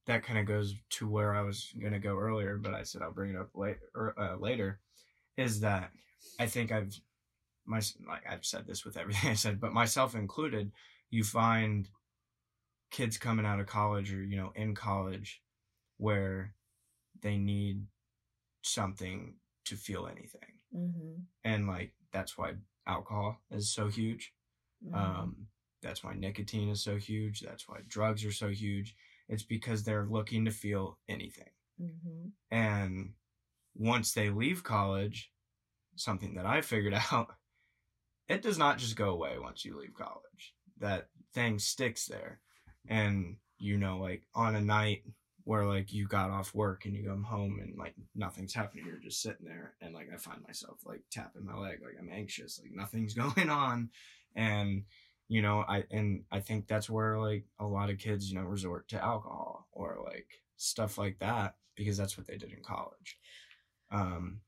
that 0.06 0.22
kind 0.22 0.38
of 0.38 0.46
goes 0.46 0.74
to 0.90 1.08
where 1.08 1.34
I 1.34 1.42
was 1.42 1.72
gonna 1.80 1.98
go 1.98 2.16
earlier, 2.16 2.56
but 2.56 2.74
I 2.74 2.82
said 2.82 3.02
I'll 3.02 3.12
bring 3.12 3.30
it 3.34 3.36
up 3.36 3.50
later. 3.54 4.14
Uh, 4.18 4.36
later, 4.36 4.80
is 5.36 5.60
that 5.60 5.90
I 6.38 6.46
think 6.46 6.72
I've 6.72 6.94
my 7.66 7.80
like 8.06 8.26
I've 8.28 8.44
said 8.44 8.66
this 8.66 8.84
with 8.84 8.96
everything 8.96 9.30
I 9.34 9.34
said, 9.34 9.60
but 9.60 9.72
myself 9.72 10.14
included. 10.14 10.72
You 11.10 11.24
find 11.24 11.88
kids 12.90 13.18
coming 13.18 13.46
out 13.46 13.60
of 13.60 13.66
college 13.66 14.12
or 14.12 14.22
you 14.22 14.36
know 14.36 14.52
in 14.54 14.74
college 14.74 15.42
where 15.98 16.54
they 17.20 17.36
need 17.36 17.86
something 18.62 19.34
to 19.64 19.76
feel 19.76 20.06
anything 20.06 20.58
Mhm. 20.74 21.24
and 21.44 21.66
like 21.66 21.92
that's 22.12 22.36
why 22.38 22.54
alcohol 22.86 23.38
is 23.50 23.70
so 23.72 23.88
huge 23.88 24.32
Mhm. 24.84 24.94
um 24.94 25.48
that's 25.82 26.02
why 26.04 26.14
nicotine 26.14 26.68
is 26.68 26.82
so 26.82 26.96
huge. 26.96 27.40
That's 27.40 27.68
why 27.68 27.78
drugs 27.88 28.24
are 28.24 28.32
so 28.32 28.48
huge. 28.48 28.94
It's 29.28 29.42
because 29.42 29.84
they're 29.84 30.06
looking 30.06 30.44
to 30.44 30.50
feel 30.50 30.98
anything. 31.08 31.50
Mhm. 31.80 32.32
and 32.50 33.14
once 33.76 34.12
they 34.12 34.30
leave 34.30 34.64
college 34.64 35.30
something 35.94 36.34
that 36.34 36.44
i 36.44 36.60
figured 36.60 36.92
out 37.12 37.36
it 38.28 38.42
does 38.42 38.58
not 38.58 38.78
just 38.78 38.96
go 38.96 39.10
away 39.10 39.38
once 39.38 39.64
you 39.64 39.76
leave 39.78 39.94
college. 39.94 40.54
That 40.78 41.08
thing 41.34 41.58
sticks 41.58 42.06
there. 42.06 42.40
And 42.88 43.36
you 43.58 43.76
know 43.78 43.98
like 43.98 44.22
on 44.34 44.54
a 44.54 44.60
night 44.60 45.02
where 45.44 45.64
like 45.64 45.92
you 45.92 46.06
got 46.06 46.30
off 46.30 46.54
work 46.54 46.84
and 46.84 46.94
you 46.94 47.04
come 47.08 47.24
home 47.24 47.58
and 47.60 47.76
like 47.78 47.94
nothing's 48.14 48.54
happening 48.54 48.84
you're 48.86 48.98
just 48.98 49.20
sitting 49.22 49.46
there 49.46 49.74
and 49.80 49.94
like 49.94 50.08
i 50.14 50.16
find 50.16 50.40
myself 50.46 50.78
like 50.84 51.02
tapping 51.10 51.44
my 51.44 51.56
leg 51.56 51.78
like 51.82 51.94
i'm 51.98 52.10
anxious 52.12 52.60
like 52.60 52.70
nothing's 52.72 53.14
going 53.22 53.48
on. 53.50 53.90
And 54.36 54.84
you 55.28 55.42
know 55.42 55.64
i 55.68 55.84
and 55.90 56.24
i 56.32 56.40
think 56.40 56.66
that's 56.66 56.90
where 56.90 57.18
like 57.18 57.44
a 57.60 57.66
lot 57.66 57.90
of 57.90 57.98
kids 57.98 58.30
you 58.30 58.38
know 58.38 58.44
resort 58.44 58.88
to 58.88 59.02
alcohol 59.02 59.68
or 59.72 59.98
like 60.04 60.26
stuff 60.56 60.98
like 60.98 61.18
that 61.18 61.54
because 61.76 61.96
that's 61.96 62.16
what 62.16 62.26
they 62.26 62.36
did 62.36 62.52
in 62.52 62.62
college 62.62 63.18
um 63.90 64.40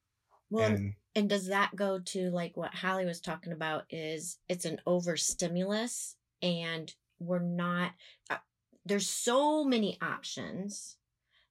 Well, 0.51 0.67
and, 0.67 0.95
and 1.15 1.29
does 1.29 1.47
that 1.49 1.71
go 1.77 1.99
to 1.99 2.31
like 2.31 2.57
what 2.57 2.75
Hallie 2.75 3.07
was 3.07 3.21
talking 3.21 3.53
about? 3.53 3.85
Is 3.91 4.39
it's 4.49 4.65
an 4.65 4.81
overstimulus, 4.87 6.17
and 6.43 6.93
we're 7.19 7.39
not. 7.39 7.93
Uh, 8.29 8.37
there's 8.85 9.09
so 9.09 9.65
many 9.65 9.99
options 10.03 10.97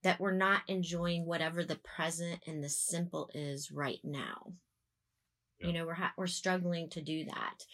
that 0.02 0.20
we're 0.20 0.32
not 0.32 0.62
enjoying 0.68 1.26
whatever 1.26 1.64
the 1.64 1.76
present 1.76 2.40
and 2.46 2.62
the 2.62 2.68
simple 2.68 3.30
is 3.34 3.70
right 3.70 4.00
now. 4.02 4.52
You 5.60 5.72
know, 5.72 5.86
we're 5.86 5.94
ha- 5.94 6.14
we're 6.16 6.26
struggling 6.26 6.88
to 6.90 7.02
do 7.02 7.24
that. 7.24 7.64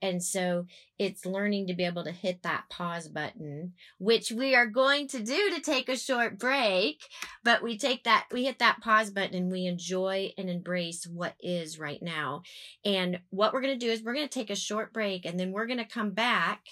And 0.00 0.22
so 0.22 0.66
it's 0.98 1.26
learning 1.26 1.66
to 1.66 1.74
be 1.74 1.84
able 1.84 2.04
to 2.04 2.12
hit 2.12 2.42
that 2.42 2.64
pause 2.70 3.08
button, 3.08 3.72
which 3.98 4.30
we 4.30 4.54
are 4.54 4.66
going 4.66 5.08
to 5.08 5.22
do 5.22 5.50
to 5.50 5.60
take 5.60 5.88
a 5.88 5.96
short 5.96 6.38
break. 6.38 7.02
But 7.42 7.62
we 7.62 7.76
take 7.76 8.04
that, 8.04 8.26
we 8.30 8.44
hit 8.44 8.60
that 8.60 8.80
pause 8.80 9.10
button 9.10 9.34
and 9.34 9.50
we 9.50 9.66
enjoy 9.66 10.32
and 10.38 10.48
embrace 10.48 11.04
what 11.06 11.34
is 11.40 11.78
right 11.78 12.02
now. 12.02 12.42
And 12.84 13.20
what 13.30 13.52
we're 13.52 13.60
going 13.60 13.78
to 13.78 13.86
do 13.86 13.90
is 13.90 14.02
we're 14.02 14.14
going 14.14 14.28
to 14.28 14.38
take 14.38 14.50
a 14.50 14.56
short 14.56 14.92
break 14.92 15.24
and 15.24 15.38
then 15.38 15.50
we're 15.50 15.66
going 15.66 15.78
to 15.78 15.84
come 15.84 16.10
back 16.10 16.62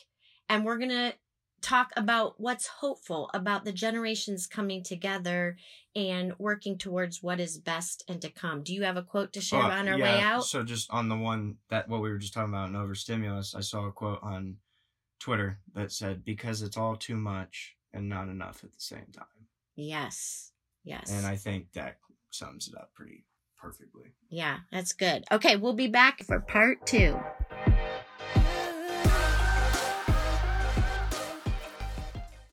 and 0.49 0.65
we're 0.65 0.79
going 0.79 0.91
to 0.91 1.15
talk 1.67 1.91
about 1.97 2.35
what's 2.39 2.67
hopeful 2.67 3.29
about 3.35 3.65
the 3.65 3.73
generations 3.73 4.47
coming 4.47 4.83
together 4.83 5.57
and 5.95 6.33
working 6.39 6.79
towards 6.79 7.23
what 7.23 7.41
is 7.41 7.59
best 7.59 8.05
and 8.09 8.21
to 8.23 8.31
come. 8.31 8.63
Do 8.63 8.73
you 8.73 8.85
have 8.85 8.97
a 8.97 9.03
quote 9.03 9.33
to 9.33 9.41
share 9.41 9.63
Uh, 9.63 9.79
on 9.81 9.89
our 9.89 9.99
yeah, 9.99 10.05
way 10.17 10.21
out? 10.21 10.45
So 10.45 10.63
just 10.63 10.89
on 10.91 11.09
the 11.09 11.17
one 11.17 11.57
that 11.69 11.89
what 11.89 12.01
we 12.03 12.11
were 12.11 12.19
just 12.19 12.35
talking 12.35 12.53
about, 12.55 12.69
an 12.69 12.77
overstimulus, 12.77 13.55
I 13.55 13.61
saw 13.61 13.87
a 13.87 13.93
quote 13.93 14.21
on 14.23 14.59
Twitter 15.19 15.59
that 15.75 15.91
said, 15.93 16.25
"Because 16.25 16.63
it's 16.63 16.77
all 16.77 16.95
too 16.97 17.17
much 17.17 17.77
and 17.93 18.09
not 18.09 18.29
enough 18.29 18.63
at 18.63 18.73
the 18.73 18.81
same 18.81 19.07
time," 19.13 19.49
Yes. 19.75 20.53
Yes. 20.85 21.11
and 21.11 21.27
I 21.27 21.37
think 21.37 21.73
that 21.73 21.99
sums 22.31 22.69
it 22.69 22.77
up 22.77 22.95
pretty 22.95 23.25
perfectly. 23.57 24.13
yeah, 24.29 24.59
that's 24.71 24.93
good. 24.93 25.25
Okay, 25.33 25.57
we'll 25.57 25.73
be 25.73 25.89
back 25.89 26.23
for 26.23 26.39
part 26.39 26.87
two. 26.87 27.19